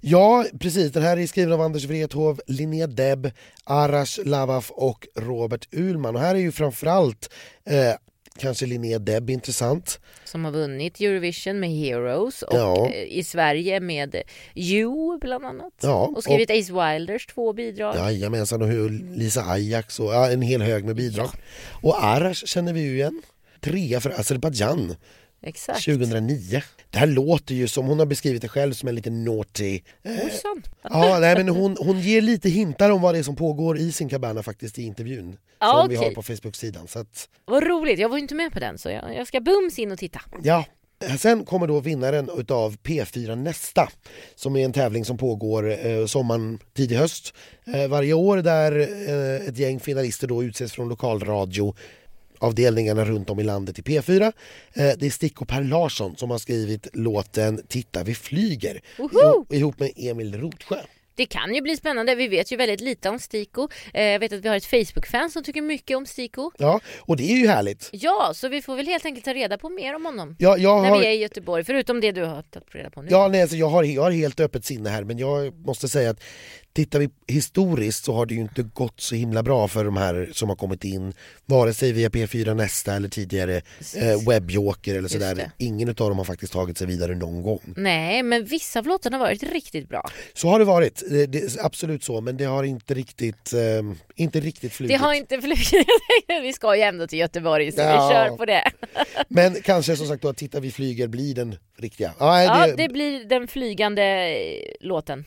Ja, 0.00 0.44
precis. 0.60 0.92
Den 0.92 1.02
här 1.02 1.16
är 1.16 1.26
skriven 1.26 1.52
av 1.52 1.60
Anders 1.60 1.84
Wrethov, 1.84 2.40
Linnea 2.46 2.86
Deb, 2.86 3.30
Arash 3.64 4.18
Lavaf 4.24 4.70
och 4.70 5.06
Robert 5.16 5.68
Uhlman. 5.72 6.14
Och 6.16 6.22
här 6.22 6.34
är 6.34 6.38
ju 6.38 6.52
framförallt 6.52 7.30
eh, 7.66 7.94
kanske 8.38 8.66
Linnea 8.66 8.98
Deb 8.98 9.30
intressant. 9.30 10.00
Som 10.24 10.44
har 10.44 10.52
vunnit 10.52 11.00
Eurovision 11.00 11.60
med 11.60 11.70
Heroes 11.70 12.42
och 12.42 12.56
Ja. 12.56 12.90
eh, 12.90 13.18
i 13.18 13.24
Sverige 13.24 13.80
med 13.80 14.22
You 14.54 15.18
bland 15.18 15.44
annat. 15.46 15.72
Ja, 15.82 16.06
och 16.16 16.22
skrivit 16.22 16.50
Ace 16.50 16.72
Wilders 16.72 17.26
två 17.26 17.52
bidrag. 17.52 17.96
Jajamensan, 17.96 18.62
och 18.62 18.90
Lisa 19.16 19.42
Ajax 19.44 20.00
och 20.00 20.14
ja, 20.14 20.30
en 20.30 20.42
hel 20.42 20.62
hög 20.62 20.84
med 20.84 20.96
bidrag. 20.96 21.30
Och 21.82 22.04
Arash 22.04 22.44
känner 22.46 22.72
vi 22.72 22.80
ju 22.80 22.94
igen. 22.94 23.22
Trea 23.60 24.00
för 24.00 24.10
Azerbajdzjan 24.20 24.96
Exakt. 25.42 25.84
2009. 25.84 26.62
Det 26.90 26.98
här 26.98 27.06
låter 27.06 27.54
ju 27.54 27.68
som, 27.68 27.86
hon 27.86 27.98
har 27.98 28.06
beskrivit 28.06 28.42
det 28.42 28.48
själv 28.48 28.72
som 28.72 28.88
en 28.88 28.94
liten 28.94 29.24
naughty. 29.24 29.80
Eh, 30.02 30.12
Ojsan. 30.12 30.62
ja, 30.82 31.18
nej, 31.20 31.36
men 31.36 31.48
hon, 31.48 31.76
hon 31.80 32.00
ger 32.00 32.20
lite 32.20 32.48
hintar 32.48 32.90
om 32.90 33.02
vad 33.02 33.14
det 33.14 33.18
är 33.18 33.22
som 33.22 33.36
pågår 33.36 33.78
i 33.78 33.92
sin 33.92 34.08
cabana 34.08 34.42
faktiskt 34.42 34.78
i 34.78 34.82
intervjun. 34.82 35.36
Ja, 35.58 35.80
som 35.80 35.88
vi 35.88 35.96
har 35.96 36.10
på 36.10 36.22
Facebook-sidan. 36.22 36.88
Så 36.88 36.98
att, 36.98 37.28
Vad 37.44 37.66
roligt, 37.66 37.98
jag 37.98 38.08
var 38.08 38.16
ju 38.16 38.22
inte 38.22 38.34
med 38.34 38.52
på 38.52 38.60
den 38.60 38.78
så 38.78 38.88
jag, 38.90 39.16
jag 39.16 39.26
ska 39.26 39.40
bums 39.40 39.78
in 39.78 39.92
och 39.92 39.98
titta. 39.98 40.20
Ja, 40.42 40.64
sen 41.18 41.44
kommer 41.44 41.66
då 41.66 41.80
vinnaren 41.80 42.30
utav 42.36 42.76
P4 42.76 43.36
Nästa 43.36 43.88
som 44.34 44.56
är 44.56 44.64
en 44.64 44.72
tävling 44.72 45.04
som 45.04 45.18
pågår 45.18 45.86
eh, 45.86 46.06
sommaren, 46.06 46.58
tidig 46.74 46.96
höst 46.96 47.34
eh, 47.74 47.88
varje 47.88 48.12
år 48.12 48.36
där 48.36 48.78
eh, 49.08 49.48
ett 49.48 49.58
gäng 49.58 49.80
finalister 49.80 50.26
då 50.26 50.44
utses 50.44 50.72
från 50.72 50.88
lokalradio 50.88 51.74
avdelningarna 52.40 53.04
runt 53.04 53.30
om 53.30 53.40
i 53.40 53.42
landet 53.42 53.78
i 53.78 53.82
P4. 53.82 54.22
Eh, 54.22 54.32
det 54.72 55.06
är 55.06 55.10
Stick 55.10 55.40
och 55.40 55.48
Per 55.48 55.62
Larsson 55.62 56.16
som 56.16 56.30
har 56.30 56.38
skrivit 56.38 56.88
låten 56.92 57.60
Titta 57.68 58.02
vi 58.02 58.14
flyger 58.14 58.80
Woho! 58.98 59.20
ihop, 59.20 59.52
ihop 59.52 59.78
med 59.80 59.92
Emil 59.96 60.40
Rotsjö. 60.40 60.76
Det 61.14 61.26
kan 61.26 61.54
ju 61.54 61.60
bli 61.60 61.76
spännande, 61.76 62.14
vi 62.14 62.28
vet 62.28 62.52
ju 62.52 62.56
väldigt 62.56 62.80
lite 62.80 63.08
om 63.08 63.18
Stiko. 63.18 63.68
Eh, 63.94 64.04
jag 64.04 64.18
vet 64.18 64.32
att 64.32 64.44
vi 64.44 64.48
har 64.48 64.56
ett 64.56 64.64
Facebook-fan 64.64 65.30
som 65.30 65.42
tycker 65.42 65.62
mycket 65.62 65.96
om 65.96 66.06
Stiko. 66.06 66.50
Ja, 66.58 66.80
och 66.98 67.16
det 67.16 67.32
är 67.32 67.36
ju 67.36 67.46
härligt. 67.46 67.88
Ja, 67.92 68.32
så 68.34 68.48
vi 68.48 68.62
får 68.62 68.76
väl 68.76 68.86
helt 68.86 69.04
enkelt 69.04 69.24
ta 69.24 69.34
reda 69.34 69.58
på 69.58 69.68
mer 69.68 69.94
om 69.94 70.04
honom. 70.04 70.36
Ja, 70.38 70.56
jag 70.56 70.82
När 70.82 70.88
har... 70.88 70.98
vi 70.98 71.06
är 71.06 71.10
i 71.10 71.16
Göteborg, 71.16 71.64
förutom 71.64 72.00
det 72.00 72.12
du 72.12 72.24
har 72.24 72.42
tagit 72.42 72.74
reda 72.74 72.90
på 72.90 73.02
nu. 73.02 73.08
Ja, 73.10 73.28
nej, 73.28 73.42
alltså 73.42 73.56
jag, 73.56 73.68
har, 73.68 73.84
jag 73.84 74.02
har 74.02 74.10
helt 74.10 74.40
öppet 74.40 74.64
sinne 74.64 74.90
här 74.90 75.04
men 75.04 75.18
jag 75.18 75.66
måste 75.66 75.88
säga 75.88 76.10
att 76.10 76.20
tittar 76.72 76.98
vi 76.98 77.10
historiskt 77.28 78.04
så 78.04 78.12
har 78.14 78.26
det 78.26 78.34
ju 78.34 78.40
inte 78.40 78.62
gått 78.62 79.00
så 79.00 79.14
himla 79.14 79.42
bra 79.42 79.68
för 79.68 79.84
de 79.84 79.96
här 79.96 80.30
som 80.32 80.48
har 80.48 80.56
kommit 80.56 80.84
in 80.84 81.12
vare 81.46 81.74
sig 81.74 81.92
via 81.92 82.08
P4 82.08 82.54
Nästa 82.54 82.94
eller 82.94 83.08
tidigare 83.08 83.56
eh, 83.96 84.28
Webjoker 84.28 84.94
eller 84.94 85.08
sådär. 85.08 85.50
Ingen 85.58 85.88
av 85.88 85.94
dem 85.94 86.18
har 86.18 86.24
faktiskt 86.24 86.52
tagit 86.52 86.78
sig 86.78 86.86
vidare 86.86 87.14
någon 87.14 87.42
gång. 87.42 87.60
Nej, 87.76 88.22
men 88.22 88.44
vissa 88.44 88.78
av 88.78 88.86
låtarna 88.86 89.16
har 89.18 89.24
varit 89.24 89.42
riktigt 89.42 89.88
bra. 89.88 90.10
Så 90.34 90.48
har 90.48 90.58
det 90.58 90.64
varit, 90.64 91.02
det, 91.10 91.26
det, 91.26 91.56
absolut 91.60 92.04
så 92.04 92.20
men 92.20 92.36
det 92.36 92.44
har 92.44 92.64
inte 92.64 92.94
riktigt, 92.94 93.52
eh, 93.52 93.60
inte 94.14 94.40
riktigt 94.40 94.72
flugit. 94.72 94.98
Det 94.98 95.04
har 95.04 95.14
inte 95.14 95.40
flugit. 95.40 95.86
vi 96.42 96.52
ska 96.52 96.76
ju 96.76 96.82
ändå 96.82 97.06
till 97.06 97.18
Göteborg 97.18 97.72
så 97.72 97.80
Ja. 97.80 98.08
vi 98.08 98.14
kör 98.14 98.36
på 98.36 98.44
det. 98.44 98.70
Men 99.28 99.54
kanske 99.62 99.96
som 99.96 100.06
sagt 100.06 100.22
då 100.22 100.28
att 100.28 100.36
Titta 100.36 100.60
vi 100.60 100.70
flyger 100.70 101.08
blir 101.08 101.34
den 101.34 101.56
riktiga. 101.78 102.12
Ja, 102.18 102.30
nej, 102.32 102.46
Ja, 102.46 102.66
det, 102.66 102.76
det 102.76 102.88
blir 102.88 103.24
den 103.24 103.48
flygande 103.48 104.02
eh, 104.02 104.36
låten. 104.80 105.24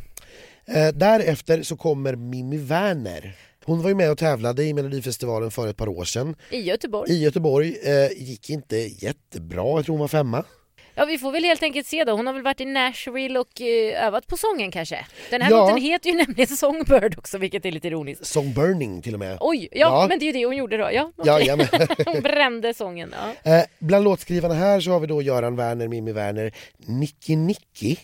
Eh, 0.66 0.88
därefter 0.94 1.64
så 1.64 1.76
kommer 1.78 2.16
Mimmi 2.16 2.58
Werner. 2.58 3.36
Hon 3.66 3.82
var 3.82 3.90
ju 3.90 3.96
med 3.96 4.12
och 4.12 4.18
tävlade 4.18 4.64
i 4.64 4.74
Melodifestivalen 4.74 5.52
för 5.52 5.68
ett 5.68 5.78
par 5.78 5.88
år 5.88 6.04
sedan. 6.06 6.36
I 6.50 6.62
Göteborg. 6.62 7.12
I 7.12 7.24
Göteborg 7.24 7.76
eh, 7.84 8.12
gick 8.24 8.50
inte 8.50 8.78
jättebra, 8.78 9.64
jag 9.66 9.86
tror 9.86 9.94
hon 9.94 10.00
var 10.00 10.08
femma. 10.08 10.44
Ja, 10.96 11.06
vi 11.06 11.18
får 11.18 11.32
väl 11.32 11.44
helt 11.44 11.64
enkelt 11.64 11.88
se 11.88 12.04
då. 12.04 12.12
Hon 12.12 12.28
har 12.28 12.34
väl 12.34 12.44
varit 12.44 12.62
i 12.62 12.66
Nashville 12.66 13.40
och 13.40 13.62
eh, 13.62 14.06
övat 14.08 14.28
på 14.28 14.38
sången 14.38 14.72
kanske. 14.72 15.06
Den 15.30 15.42
här 15.42 15.52
Ja. 15.52 15.58
låten 15.58 15.78
heter 15.82 16.10
ju 16.10 16.16
nämligen 16.16 16.48
Songbird 16.58 17.18
också, 17.18 17.38
vilket 17.38 17.66
är 17.66 17.72
lite 17.72 17.88
ironiskt. 17.88 18.26
Song 18.26 18.54
Burning 18.54 19.02
till 19.02 19.14
och 19.14 19.20
med. 19.20 19.38
Oj, 19.40 19.68
ja, 19.72 19.78
Ja. 19.80 20.06
men 20.10 20.20
det 20.20 20.26
är 20.26 20.28
ju 20.28 20.32
det 20.34 20.46
hon 20.46 20.56
gjorde 20.58 20.78
då. 20.78 20.84
Ja, 20.84 21.12
Ja, 21.24 21.36
okej. 21.36 21.48
jamen. 21.48 21.68
hon 22.06 22.22
brände 22.22 22.74
sången. 22.74 23.14
Ja. 23.44 23.52
Eh, 23.58 23.64
bland 23.80 24.04
låtskrivarna 24.04 24.54
här 24.54 24.80
så 24.80 24.92
har 24.92 25.00
vi 25.00 25.08
då 25.08 25.22
Göran 25.22 25.56
Werner, 25.56 25.88
Mimmi 25.88 26.12
Werner, 26.12 26.52
Nicky 26.78 27.36
Nicky, 27.36 27.96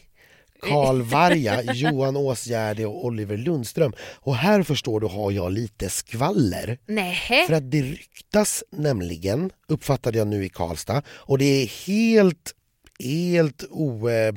Karl 0.62 1.02
Varga, 1.02 1.74
Johan 1.74 2.18
Åsgärde 2.18 2.86
och 2.86 3.06
Oliver 3.06 3.38
Lundström. 3.38 3.94
Och 4.20 4.36
här 4.36 4.64
förstår 4.64 5.00
du 5.00 5.08
har 5.08 5.32
jag 5.32 5.52
lite 5.52 5.90
skvaller. 5.90 6.78
Nej. 6.86 7.46
För 7.48 7.54
att 7.54 7.72
det 7.72 7.82
ryktas 7.82 8.64
nämligen, 8.72 9.52
uppfattade 9.68 10.18
jag 10.18 10.28
nu 10.28 10.46
i 10.46 10.50
Karlstad, 10.50 11.02
och 11.10 11.38
det 11.38 11.46
är 11.46 11.66
helt, 11.88 12.56
helt 13.00 13.64
o, 13.70 14.10
eh, 14.10 14.34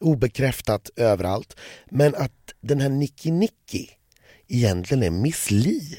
obekräftat 0.00 0.90
överallt, 0.96 1.56
men 1.90 2.14
att 2.14 2.32
den 2.60 2.80
här 2.80 2.88
Nicky 2.88 3.30
Nicky 3.30 3.86
egentligen 4.48 5.02
är 5.02 5.10
Miss 5.10 5.50
Li. 5.50 5.98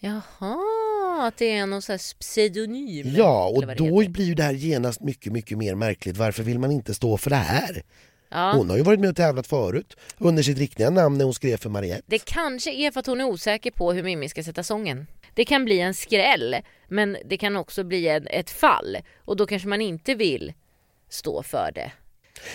Jaha, 0.00 1.26
att 1.26 1.36
det 1.36 1.50
är 1.50 1.66
någon 1.66 1.82
sån 1.82 1.92
här 1.92 2.18
pseudonym. 2.18 3.14
Ja, 3.16 3.48
och 3.48 3.76
då 3.76 4.08
blir 4.08 4.24
ju 4.24 4.34
det 4.34 4.42
här 4.42 4.52
genast 4.52 5.00
mycket, 5.00 5.32
mycket 5.32 5.58
mer 5.58 5.74
märkligt. 5.74 6.16
Varför 6.16 6.42
vill 6.42 6.58
man 6.58 6.72
inte 6.72 6.94
stå 6.94 7.16
för 7.16 7.30
det 7.30 7.36
här? 7.36 7.82
Ja. 8.34 8.52
Hon 8.56 8.70
har 8.70 8.76
ju 8.76 8.82
varit 8.82 9.00
med 9.00 9.10
och 9.10 9.16
tävlat 9.16 9.46
förut 9.46 9.96
under 10.18 10.42
sitt 10.42 10.58
riktiga 10.58 10.90
namn 10.90 11.18
när 11.18 11.24
hon 11.24 11.34
skrev 11.34 11.56
för 11.56 11.70
Mariette. 11.70 12.02
Det 12.06 12.24
kanske 12.24 12.72
är 12.72 12.90
för 12.90 13.00
att 13.00 13.06
hon 13.06 13.20
är 13.20 13.24
osäker 13.24 13.70
på 13.70 13.92
hur 13.92 14.02
Mimmi 14.02 14.28
ska 14.28 14.42
sätta 14.42 14.62
sången. 14.62 15.06
Det 15.34 15.44
kan 15.44 15.64
bli 15.64 15.80
en 15.80 15.94
skräll, 15.94 16.56
men 16.88 17.16
det 17.24 17.36
kan 17.36 17.56
också 17.56 17.84
bli 17.84 18.08
en, 18.08 18.26
ett 18.26 18.50
fall. 18.50 18.98
Och 19.18 19.36
då 19.36 19.46
kanske 19.46 19.68
man 19.68 19.80
inte 19.80 20.14
vill 20.14 20.52
stå 21.08 21.42
för 21.42 21.72
det. 21.74 21.92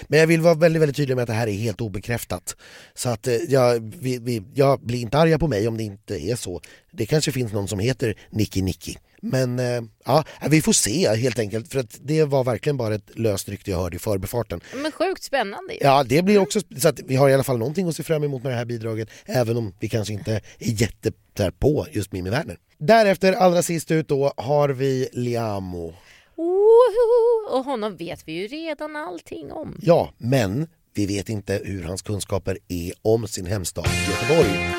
Men 0.07 0.19
jag 0.19 0.27
vill 0.27 0.41
vara 0.41 0.53
väldigt, 0.53 0.81
väldigt 0.81 0.97
tydlig 0.97 1.15
med 1.15 1.23
att 1.23 1.27
det 1.27 1.33
här 1.33 1.47
är 1.47 1.51
helt 1.51 1.81
obekräftat. 1.81 2.55
Så 2.93 3.09
att 3.09 3.27
eh, 3.27 3.35
jag, 3.35 3.93
vi, 3.99 4.17
vi, 4.17 4.43
jag 4.53 4.81
blir 4.81 4.99
inte 4.99 5.17
arga 5.17 5.39
på 5.39 5.47
mig 5.47 5.67
om 5.67 5.77
det 5.77 5.83
inte 5.83 6.15
är 6.15 6.35
så. 6.35 6.61
Det 6.91 7.05
kanske 7.05 7.31
finns 7.31 7.53
någon 7.53 7.67
som 7.67 7.79
heter 7.79 8.15
Nicky 8.29 8.61
Nicky. 8.61 8.95
Men 9.21 9.59
eh, 9.59 9.81
ja, 10.05 10.23
vi 10.49 10.61
får 10.61 10.73
se 10.73 11.15
helt 11.15 11.39
enkelt 11.39 11.71
för 11.71 11.79
att 11.79 11.99
det 12.01 12.23
var 12.23 12.43
verkligen 12.43 12.77
bara 12.77 12.95
ett 12.95 13.19
löst 13.19 13.49
rykte 13.49 13.71
jag 13.71 13.77
hörde 13.77 13.95
i 13.95 13.99
förbifarten. 13.99 14.61
Men 14.81 14.91
sjukt 14.91 15.23
spännande 15.23 15.73
ju. 15.73 15.79
Ja, 15.81 16.03
det 16.03 16.21
blir 16.21 16.37
också 16.37 16.59
så 16.77 16.87
att 16.87 16.99
vi 17.05 17.15
har 17.15 17.29
i 17.29 17.33
alla 17.33 17.43
fall 17.43 17.57
någonting 17.57 17.87
att 17.87 17.95
se 17.95 18.03
fram 18.03 18.23
emot 18.23 18.43
med 18.43 18.51
det 18.51 18.55
här 18.55 18.65
bidraget 18.65 19.09
även 19.25 19.57
om 19.57 19.73
vi 19.79 19.89
kanske 19.89 20.13
inte 20.13 20.33
är 20.33 20.41
jätte 20.59 21.11
på 21.59 21.87
just 21.91 22.11
Mimmi 22.11 22.29
Werner. 22.29 22.57
Därefter, 22.77 23.33
allra 23.33 23.61
sist 23.61 23.91
ut 23.91 24.07
då, 24.07 24.33
har 24.37 24.69
vi 24.69 25.09
Liamo. 25.13 25.93
Woho! 26.39 27.57
Och 27.57 27.65
honom 27.65 27.97
vet 27.97 28.27
vi 28.27 28.31
ju 28.31 28.47
redan 28.47 28.95
allting 28.95 29.51
om. 29.51 29.77
Ja, 29.81 30.13
men 30.17 30.67
vi 30.93 31.05
vet 31.05 31.29
inte 31.29 31.61
hur 31.65 31.83
hans 31.83 32.01
kunskaper 32.01 32.57
är 32.67 32.93
om 33.01 33.27
sin 33.27 33.45
hemstad 33.45 33.85
Göteborg. 34.09 34.75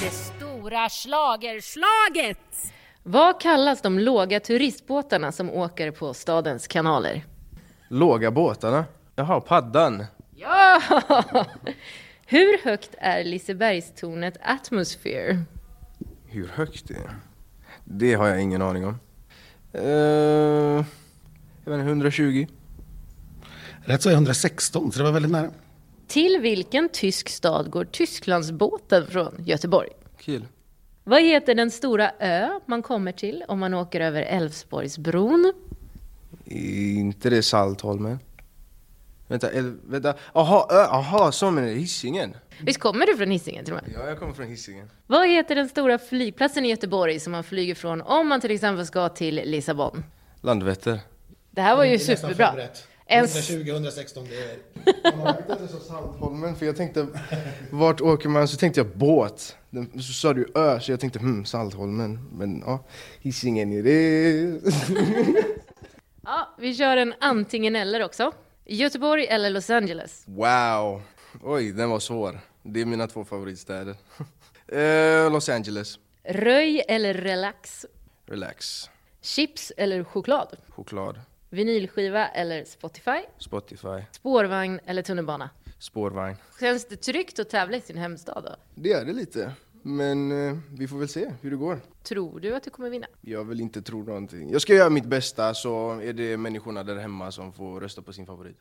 Det 0.00 0.10
stora 0.10 0.88
slagerslaget! 0.88 2.72
Vad 3.02 3.40
kallas 3.40 3.82
de 3.82 3.98
låga 3.98 4.40
turistbåtarna 4.40 5.32
som 5.32 5.50
åker 5.50 5.90
på 5.90 6.14
stadens 6.14 6.66
kanaler? 6.66 7.24
Låga 7.88 8.30
båtarna. 8.30 8.84
Jaha, 9.16 9.40
paddan. 9.40 10.04
Ja! 10.36 10.82
Hur 12.26 12.64
högt 12.64 12.94
är 12.98 13.24
Lisebergstornet 13.24 14.36
Atmosphere? 14.40 15.38
Hur 16.26 16.46
högt 16.48 16.90
är? 16.90 16.96
Det 16.96 17.29
har 18.14 18.28
jag 18.28 18.42
ingen 18.42 18.62
aning 18.62 18.86
om. 18.86 18.94
Uh, 19.74 20.84
jag 21.64 21.72
vet 21.72 21.74
inte, 21.74 21.88
120? 21.88 22.46
Rätt 23.84 24.02
så 24.02 24.08
är 24.08 24.12
116, 24.12 24.92
så 24.92 24.98
det 24.98 25.04
var 25.04 25.12
väldigt 25.12 25.32
nära. 25.32 25.50
Till 26.06 26.38
vilken 26.42 26.88
tysk 26.88 27.28
stad 27.28 27.70
går 27.70 27.84
Tysklandsbåten 27.84 29.06
från 29.06 29.34
Göteborg? 29.44 29.88
Kiel. 30.20 30.44
Vad 31.04 31.22
heter 31.22 31.54
den 31.54 31.70
stora 31.70 32.10
ö 32.18 32.60
man 32.66 32.82
kommer 32.82 33.12
till 33.12 33.44
om 33.48 33.58
man 33.58 33.74
åker 33.74 34.00
över 34.00 34.22
Älvsborgsbron? 34.22 35.52
Inte 36.44 37.30
det 37.30 37.42
Saltholmen? 37.42 38.18
Vänta, 39.30 39.52
el, 39.52 39.76
vänta. 39.86 40.14
Aha, 40.32 40.68
ö, 40.70 40.84
aha, 40.84 41.32
som 41.32 41.58
är 41.58 41.62
det 41.62 41.68
Hisingen? 41.72 42.36
Visst 42.62 42.80
kommer 42.80 43.06
du 43.06 43.16
från 43.16 43.30
Hisingen 43.30 43.64
till 43.64 43.74
och 43.74 43.82
med? 43.82 43.92
Ja, 43.94 44.08
jag 44.08 44.18
kommer 44.18 44.32
från 44.32 44.46
Hisingen. 44.46 44.90
Vad 45.06 45.28
heter 45.28 45.54
den 45.54 45.68
stora 45.68 45.98
flygplatsen 45.98 46.64
i 46.64 46.68
Göteborg 46.68 47.20
som 47.20 47.32
man 47.32 47.44
flyger 47.44 47.74
från 47.74 48.00
om 48.02 48.28
man 48.28 48.40
till 48.40 48.50
exempel 48.50 48.86
ska 48.86 49.08
till 49.08 49.34
Lissabon? 49.44 50.04
Landvetter. 50.40 51.00
Det 51.50 51.60
här 51.60 51.76
var 51.76 51.84
ju 51.84 51.98
superbra. 51.98 52.54
En 53.06 53.24
s- 53.24 53.50
120, 53.50 53.70
116, 53.70 54.26
det 54.30 54.36
är... 54.36 55.78
Saltholmen, 55.88 56.56
för 56.56 56.66
jag 56.66 56.76
tänkte, 56.76 57.06
vart 57.70 58.00
åker 58.00 58.28
man? 58.28 58.48
Så 58.48 58.56
tänkte 58.56 58.80
jag 58.80 58.86
båt. 58.96 59.56
Så 59.94 60.12
sa 60.12 60.32
du 60.32 60.46
ö, 60.54 60.80
så 60.80 60.92
jag 60.92 61.00
tänkte 61.00 61.18
hmm, 61.18 61.44
Saltholmen. 61.44 62.28
Men 62.32 62.62
ja, 62.66 62.84
Hisingen 63.20 63.72
är 63.72 63.82
det. 63.82 64.60
Ja, 66.24 66.54
vi 66.58 66.74
kör 66.74 66.96
en 66.96 67.14
antingen 67.20 67.76
eller 67.76 68.04
också. 68.04 68.32
Göteborg 68.76 69.26
eller 69.26 69.50
Los 69.50 69.70
Angeles? 69.70 70.24
Wow! 70.26 71.02
Oj, 71.42 71.72
den 71.72 71.90
var 71.90 71.98
svår. 72.00 72.40
Det 72.62 72.80
är 72.80 72.84
mina 72.84 73.06
två 73.06 73.24
favoritstäder. 73.24 73.96
Eh, 74.72 75.32
Los 75.32 75.48
Angeles. 75.48 75.98
Röj 76.24 76.84
eller 76.88 77.14
relax? 77.14 77.86
Relax. 78.26 78.90
Chips 79.22 79.72
eller 79.76 80.04
choklad? 80.04 80.56
Choklad. 80.68 81.20
Vinylskiva 81.48 82.28
eller 82.28 82.64
Spotify? 82.64 83.18
Spotify. 83.38 84.02
Spårvagn 84.12 84.80
eller 84.86 85.02
tunnelbana? 85.02 85.50
Spårvagn. 85.78 86.36
Känns 86.60 86.88
det 86.88 86.96
tryggt 86.96 87.38
att 87.38 87.50
tävla 87.50 87.76
i 87.76 87.80
sin 87.80 87.96
hemstad 87.98 88.42
då? 88.44 88.56
Det 88.74 88.92
är 88.92 89.04
det 89.04 89.12
lite. 89.12 89.52
Men 89.82 90.48
eh, 90.48 90.56
vi 90.78 90.88
får 90.88 90.98
väl 90.98 91.08
se 91.08 91.32
hur 91.40 91.50
det 91.50 91.56
går. 91.56 91.80
Tror 92.02 92.40
du 92.40 92.56
att 92.56 92.62
du 92.62 92.70
kommer 92.70 92.90
vinna? 92.90 93.06
Jag 93.20 93.44
vill 93.44 93.60
inte 93.60 93.82
tro 93.82 94.02
någonting. 94.02 94.50
Jag 94.50 94.62
ska 94.62 94.74
göra 94.74 94.90
mitt 94.90 95.04
bästa 95.06 95.54
så 95.54 96.00
är 96.00 96.12
det 96.12 96.36
människorna 96.36 96.82
där 96.82 96.96
hemma 96.96 97.32
som 97.32 97.52
får 97.52 97.80
rösta 97.80 98.02
på 98.02 98.12
sin 98.12 98.26
favorit. 98.26 98.56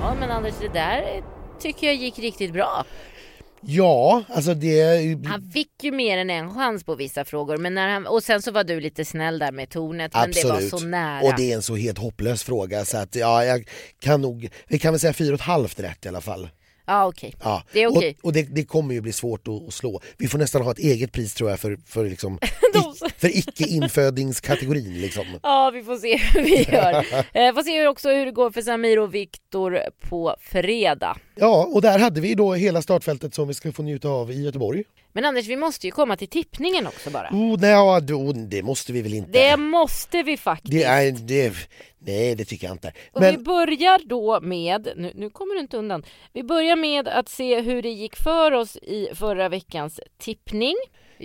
Ja, 0.00 0.14
men 0.20 0.30
Anders, 0.30 0.54
det 0.60 0.68
där 0.68 1.22
tycker 1.58 1.86
jag 1.86 1.96
gick 1.96 2.18
riktigt 2.18 2.52
bra. 2.52 2.84
Ja, 3.66 4.22
alltså 4.28 4.54
det... 4.54 5.18
Han 5.26 5.50
fick 5.50 5.84
ju 5.84 5.92
mer 5.92 6.18
än 6.18 6.30
en 6.30 6.54
chans 6.54 6.84
på 6.84 6.94
vissa 6.94 7.24
frågor, 7.24 7.56
men 7.56 7.74
när 7.74 7.88
han, 7.88 8.06
och 8.06 8.22
sen 8.22 8.42
så 8.42 8.50
var 8.50 8.64
du 8.64 8.80
lite 8.80 9.04
snäll 9.04 9.38
där 9.38 9.52
med 9.52 9.70
tornet, 9.70 10.12
men 10.14 10.30
det 10.30 10.44
var 10.44 10.50
Absolut. 10.52 10.70
så 10.80 10.86
nära. 10.86 11.26
Och 11.26 11.32
det 11.36 11.52
är 11.52 11.56
en 11.56 11.62
så 11.62 11.76
helt 11.76 11.98
hopplös 11.98 12.42
fråga 12.42 12.84
så 12.84 12.96
att 12.96 13.14
ja, 13.14 13.44
jag 13.44 13.68
kan 13.98 14.22
nog, 14.22 14.48
vi 14.68 14.78
kan 14.78 14.92
väl 14.92 15.00
säga 15.00 15.12
fyra 15.12 15.34
och 15.34 15.40
ett 15.40 15.46
halvt 15.46 15.80
rätt 15.80 16.04
i 16.04 16.08
alla 16.08 16.20
fall. 16.20 16.48
Ja, 16.86 17.06
okej. 17.06 17.34
Ja. 17.42 17.62
Det 17.72 17.82
är 17.82 17.86
okej. 17.96 18.16
Och, 18.18 18.24
och 18.24 18.32
det, 18.32 18.42
det 18.42 18.64
kommer 18.64 18.94
ju 18.94 19.00
bli 19.00 19.12
svårt 19.12 19.48
att, 19.48 19.68
att 19.68 19.74
slå. 19.74 20.00
Vi 20.18 20.28
får 20.28 20.38
nästan 20.38 20.62
ha 20.62 20.70
ett 20.70 20.78
eget 20.78 21.12
pris 21.12 21.34
tror 21.34 21.50
jag 21.50 21.60
för, 21.60 21.78
för, 21.86 22.04
liksom, 22.04 22.38
i, 22.74 23.10
för 23.18 23.36
icke-infödingskategorin. 23.36 25.00
Liksom. 25.00 25.24
Ja, 25.42 25.70
vi 25.74 25.82
får 25.82 25.96
se 25.96 26.16
hur 26.16 26.44
vi 26.44 26.62
gör. 26.72 26.94
Eh, 27.32 27.54
får 27.54 27.62
se 27.62 27.86
också 27.86 28.08
hur 28.08 28.26
det 28.26 28.32
går 28.32 28.50
för 28.50 28.62
Samir 28.62 28.98
och 28.98 29.14
Viktor 29.14 29.80
på 30.08 30.36
fredag. 30.40 31.16
Ja, 31.34 31.68
och 31.72 31.82
där 31.82 31.98
hade 31.98 32.20
vi 32.20 32.34
då 32.34 32.54
hela 32.54 32.82
startfältet 32.82 33.34
som 33.34 33.48
vi 33.48 33.54
ska 33.54 33.72
få 33.72 33.82
njuta 33.82 34.08
av 34.08 34.30
i 34.30 34.42
Göteborg. 34.42 34.84
Men 35.16 35.24
Anders, 35.24 35.46
vi 35.46 35.56
måste 35.56 35.86
ju 35.86 35.90
komma 35.90 36.16
till 36.16 36.28
tippningen 36.28 36.86
också 36.86 37.10
bara. 37.10 37.28
Oh, 37.32 37.60
nej, 37.60 38.02
då, 38.02 38.32
det 38.32 38.62
måste 38.62 38.92
vi 38.92 39.02
väl 39.02 39.14
inte? 39.14 39.30
Det 39.30 39.56
måste 39.56 40.22
vi 40.22 40.36
faktiskt. 40.36 40.72
det 40.72 40.84
är, 40.84 41.12
det, 41.12 41.54
nej, 41.98 42.34
det 42.34 42.44
tycker 42.44 42.66
jag 42.66 42.74
inte. 42.74 42.92
Och 43.12 43.22
vi 43.22 43.32
Men 43.32 43.42
börjar 43.42 44.08
då 44.08 44.40
med, 44.40 44.88
nu, 44.96 45.12
nu 45.14 45.30
kommer 45.30 45.54
du 45.54 45.60
inte 45.60 45.76
undan, 45.76 46.04
vi 46.32 46.42
börjar 46.42 46.76
med 46.76 47.08
att 47.08 47.28
se 47.28 47.60
hur 47.60 47.82
det 47.82 47.88
gick 47.88 48.16
för 48.16 48.52
oss 48.52 48.76
i 48.76 49.08
förra 49.14 49.48
veckans 49.48 50.00
tippning. 50.18 50.74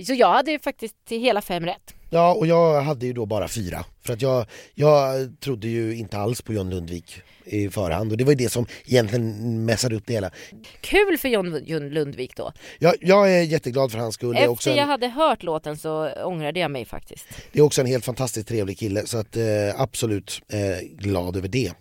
Så 0.05 0.13
jag 0.13 0.33
hade 0.33 0.51
ju 0.51 0.59
faktiskt 0.59 1.05
till 1.05 1.21
hela 1.21 1.41
fem 1.41 1.65
rätt. 1.65 1.93
Ja, 2.09 2.33
och 2.33 2.47
jag 2.47 2.81
hade 2.81 3.05
ju 3.05 3.13
då 3.13 3.25
bara 3.25 3.47
fyra. 3.47 3.85
För 4.01 4.13
att 4.13 4.21
jag, 4.21 4.45
jag 4.75 5.35
trodde 5.39 5.67
ju 5.67 5.95
inte 5.95 6.17
alls 6.17 6.41
på 6.41 6.53
John 6.53 6.69
Lundvik 6.69 7.21
i 7.49 7.69
förhand 7.69 8.11
och 8.11 8.17
det 8.17 8.23
var 8.23 8.31
ju 8.31 8.35
det 8.37 8.49
som 8.49 8.65
egentligen 8.85 9.65
mässade 9.65 9.95
upp 9.95 10.03
det 10.05 10.13
hela. 10.13 10.31
Kul 10.81 11.17
för 11.17 11.29
John, 11.29 11.89
Lundvik 11.89 12.35
då. 12.35 12.51
Jag, 12.79 12.95
jag 13.01 13.31
är 13.31 13.41
jätteglad 13.41 13.91
för 13.91 13.99
hans 13.99 14.15
skull. 14.15 14.35
Är, 14.37 14.47
också 14.47 14.69
Efter 14.69 14.77
jag 14.77 14.83
en, 14.83 14.89
hade 14.89 15.07
hört 15.07 15.43
låten 15.43 15.77
så 15.77 16.09
ångrade 16.23 16.59
jag 16.59 16.71
mig 16.71 16.85
faktiskt. 16.85 17.25
det 17.51 17.59
är 17.59 17.63
också 17.63 17.81
en 17.81 17.87
helt 17.87 18.05
fantastiskt 18.05 18.47
trevlig 18.47 18.79
kille 18.79 19.05
så 19.05 19.17
att 19.17 19.37
eh, 19.37 19.43
absolut 19.77 20.41
eh, 20.49 20.87
glad 20.97 21.37
över 21.37 21.47
det. 21.47 21.71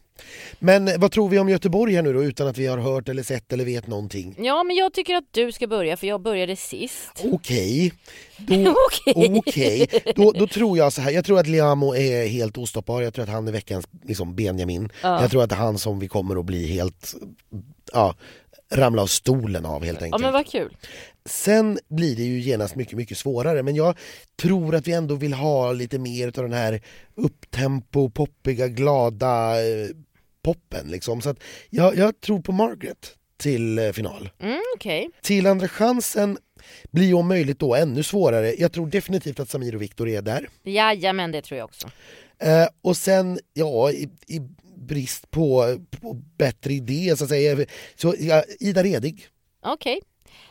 Men 0.58 0.90
vad 1.00 1.12
tror 1.12 1.28
vi 1.28 1.38
om 1.38 1.48
Göteborg 1.48 1.94
här 1.94 2.02
nu 2.02 2.12
då 2.12 2.24
utan 2.24 2.46
att 2.48 2.58
vi 2.58 2.66
har 2.66 2.78
hört 2.78 3.08
eller 3.08 3.22
sett 3.22 3.52
eller 3.52 3.64
vet 3.64 3.86
någonting? 3.86 4.34
Ja, 4.38 4.64
men 4.64 4.76
jag 4.76 4.92
tycker 4.92 5.14
att 5.14 5.24
du 5.30 5.52
ska 5.52 5.66
börja 5.66 5.96
för 5.96 6.06
jag 6.06 6.20
började 6.22 6.56
sist. 6.56 7.24
Okej, 7.32 7.92
då, 8.36 8.54
Okej. 9.14 9.38
okej. 9.38 9.88
då, 10.16 10.32
då 10.32 10.46
tror 10.46 10.78
jag 10.78 10.92
så 10.92 11.00
här. 11.00 11.10
Jag 11.10 11.24
tror 11.24 11.38
att 11.40 11.46
Liamo 11.46 11.94
är 11.94 12.26
helt 12.26 12.58
ostoppbar. 12.58 13.02
Jag 13.02 13.14
tror 13.14 13.22
att 13.22 13.30
han 13.30 13.48
är 13.48 13.52
veckans 13.52 13.86
liksom, 14.04 14.34
Benjamin. 14.36 14.88
Ja. 15.02 15.20
Jag 15.22 15.30
tror 15.30 15.42
att 15.42 15.48
det 15.50 15.54
är 15.54 15.58
han 15.60 15.78
som 15.78 15.98
vi 15.98 16.08
kommer 16.08 16.36
att 16.36 16.44
bli 16.44 16.66
helt, 16.66 17.14
ja, 17.92 18.14
ramla 18.72 19.02
av 19.02 19.06
stolen 19.06 19.66
av 19.66 19.84
helt 19.84 20.00
Ja, 20.00 20.04
enkelt. 20.04 20.22
men 20.22 20.32
vad 20.32 20.46
kul. 20.46 20.76
Sen 21.24 21.78
blir 21.88 22.16
det 22.16 22.22
ju 22.22 22.40
genast 22.40 22.74
mycket, 22.76 22.96
mycket 22.96 23.18
svårare 23.18 23.62
men 23.62 23.74
jag 23.76 23.98
tror 24.42 24.74
att 24.74 24.86
vi 24.88 24.92
ändå 24.92 25.14
vill 25.14 25.32
ha 25.32 25.72
lite 25.72 25.98
mer 25.98 26.26
av 26.26 26.32
den 26.32 26.52
här 26.52 26.80
upptempo, 27.14 28.10
poppiga, 28.10 28.68
glada 28.68 29.60
eh, 29.66 29.88
poppen 30.42 30.86
liksom. 30.90 31.22
Så 31.22 31.30
att 31.30 31.42
jag, 31.70 31.96
jag 31.96 32.20
tror 32.20 32.40
på 32.40 32.52
Margaret 32.52 33.14
till 33.36 33.78
eh, 33.78 33.92
final. 33.92 34.30
Mm, 34.40 34.60
okej. 34.76 35.10
Till 35.22 35.46
andra 35.46 35.68
chansen 35.68 36.38
blir 36.90 37.06
ju 37.06 37.14
om 37.14 37.28
möjligt 37.28 37.58
då 37.58 37.74
ännu 37.74 38.02
svårare. 38.02 38.54
Jag 38.58 38.72
tror 38.72 38.86
definitivt 38.86 39.40
att 39.40 39.48
Samir 39.50 39.74
och 39.74 39.82
Viktor 39.82 40.08
är 40.08 40.22
där. 40.22 40.48
Jajamän, 40.62 41.32
det 41.32 41.42
tror 41.42 41.58
jag 41.58 41.64
också. 41.64 41.90
Eh, 42.38 42.68
och 42.82 42.96
sen, 42.96 43.38
ja, 43.52 43.90
i, 43.90 44.08
i 44.26 44.40
brist 44.76 45.30
på, 45.30 45.76
på 46.00 46.14
bättre 46.36 46.72
idé 46.72 47.14
så 47.16 47.24
att 47.24 47.30
säga, 47.30 47.66
så 47.96 48.14
ja, 48.18 48.44
Ida 48.60 48.82
Redig. 48.82 49.26
Okej. 49.62 50.00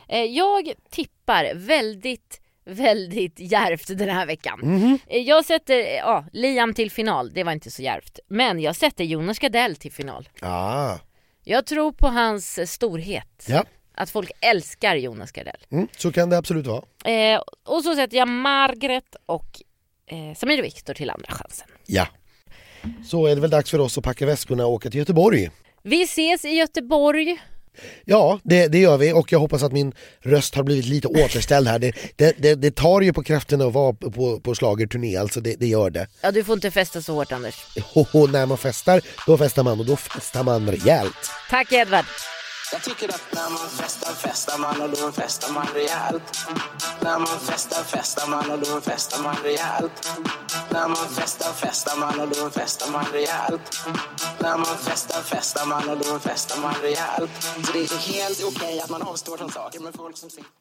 Eh, 0.08 0.22
Jag 0.24 0.72
tippar 0.90 1.52
väldigt, 1.54 2.40
väldigt 2.68 3.40
djärvt 3.40 3.98
den 3.98 4.08
här 4.08 4.26
veckan. 4.26 4.60
Eh, 5.06 5.18
Jag 5.22 5.44
sätter, 5.44 5.78
eh, 5.78 5.86
ja, 5.96 6.24
Liam 6.32 6.74
till 6.74 6.90
final, 6.90 7.30
det 7.32 7.44
var 7.44 7.52
inte 7.52 7.70
så 7.70 7.82
djärvt. 7.82 8.18
Men 8.28 8.60
jag 8.60 8.76
sätter 8.76 9.04
Jonas 9.04 9.38
Gardell 9.38 9.76
till 9.76 9.92
final. 9.92 10.28
Ah, 10.42 10.94
Jag 11.44 11.66
tror 11.66 11.92
på 11.92 12.06
hans 12.08 12.58
eh, 12.58 12.66
storhet. 12.66 13.44
ja, 13.48 13.64
Att 13.94 14.10
folk 14.10 14.30
älskar 14.40 14.96
Jonas 14.96 15.32
Gardell. 15.32 15.56
mm, 15.70 15.88
så 15.96 16.12
kan 16.12 16.30
det 16.30 16.38
absolut 16.38 16.66
vara. 16.66 16.82
Eh, 17.12 17.40
och 17.66 17.82
så 17.82 17.94
sätter 17.94 18.16
jag 18.16 18.28
Margaret 18.28 19.16
och 19.26 19.62
eh, 20.06 20.34
Samir 20.36 20.58
och 20.58 20.64
Viktor 20.64 20.94
till 20.94 21.10
andra 21.10 21.32
chansen. 21.32 21.68
Ja. 21.86 22.06
Så 23.06 23.26
är 23.26 23.34
det 23.34 23.40
väl 23.40 23.50
dags 23.50 23.70
för 23.70 23.78
oss 23.78 23.98
att 23.98 24.04
packa 24.04 24.26
väskorna 24.26 24.66
och 24.66 24.72
åka 24.72 24.90
till 24.90 24.98
Göteborg. 24.98 25.50
Vi 25.82 26.02
ses 26.02 26.44
i 26.44 26.48
Göteborg. 26.48 27.38
Ja, 28.04 28.40
det, 28.44 28.68
det 28.68 28.78
gör 28.78 28.96
vi 28.96 29.12
och 29.12 29.32
jag 29.32 29.38
hoppas 29.38 29.62
att 29.62 29.72
min 29.72 29.92
röst 30.20 30.54
har 30.54 30.62
blivit 30.62 30.84
lite 30.86 31.08
återställd 31.08 31.68
här. 31.68 31.78
Det, 31.78 31.92
det, 32.16 32.54
det, 32.54 32.74
tar 32.74 33.00
ju 33.00 33.12
på 33.12 33.22
krafterna 33.22 33.64
att 33.64 33.72
vara 33.72 33.92
på, 33.92 34.10
på, 34.10 34.40
på 34.40 34.54
schlagerturné, 34.54 35.16
alltså 35.16 35.40
det, 35.40 35.54
det 35.60 35.66
gör 35.66 35.90
det. 35.90 36.06
Ja, 36.20 36.30
du 36.30 36.44
får 36.44 36.54
inte 36.54 36.70
festa 36.70 37.02
så 37.02 37.14
hårt 37.14 37.32
Anders. 37.32 37.54
Och 37.94 38.30
när 38.30 38.46
man 38.46 38.58
festar, 38.58 39.00
då 39.26 39.38
festar 39.38 39.62
man 39.62 39.80
och 39.80 39.86
då 39.86 39.96
festar 39.96 40.42
man 40.42 40.70
rejält. 40.70 41.30
Tack 41.50 41.72
Edvard. 41.72 42.04
Jag 42.72 42.82
tycker 42.82 43.08
att 43.08 43.32
när 43.34 43.50
man 43.50 43.68
festar, 43.68 44.12
festar 44.12 44.58
man 44.58 44.80
och 44.82 44.90
då 44.90 45.12
festar 45.12 45.52
man 45.52 45.66
rejält. 45.74 46.22
När 47.00 47.18
man 47.18 47.26
festar, 47.26 47.82
festar 47.84 48.26
man 48.30 48.50
och 48.50 48.58
då 48.58 48.80
festar 48.80 49.22
man 49.22 49.36
rejält. 49.42 50.08
När 50.70 50.88
man 50.88 51.08
festar, 51.18 51.52
festar 51.52 51.96
man 51.96 52.20
och 52.20 52.28
då 52.28 52.50
festar 52.50 52.92
man 52.92 53.04
rejält. 53.12 53.86
När 54.40 54.56
man 54.56 54.76
festar, 54.78 55.22
festar 55.22 55.66
man 55.66 55.88
och 55.88 55.98
då 55.98 56.18
festar 56.18 56.60
man 56.60 56.74
rejält. 56.74 57.42
Så 57.66 57.72
det 57.72 57.78
är 57.78 57.98
helt 58.12 58.44
okej 58.44 58.80
att 58.80 58.90
man 58.90 59.02
avstår 59.02 59.36
från 59.36 59.52
saker 59.52 59.80
med 59.80 59.94
folk 59.94 60.16
som 60.16 60.30
sitter 60.30 60.58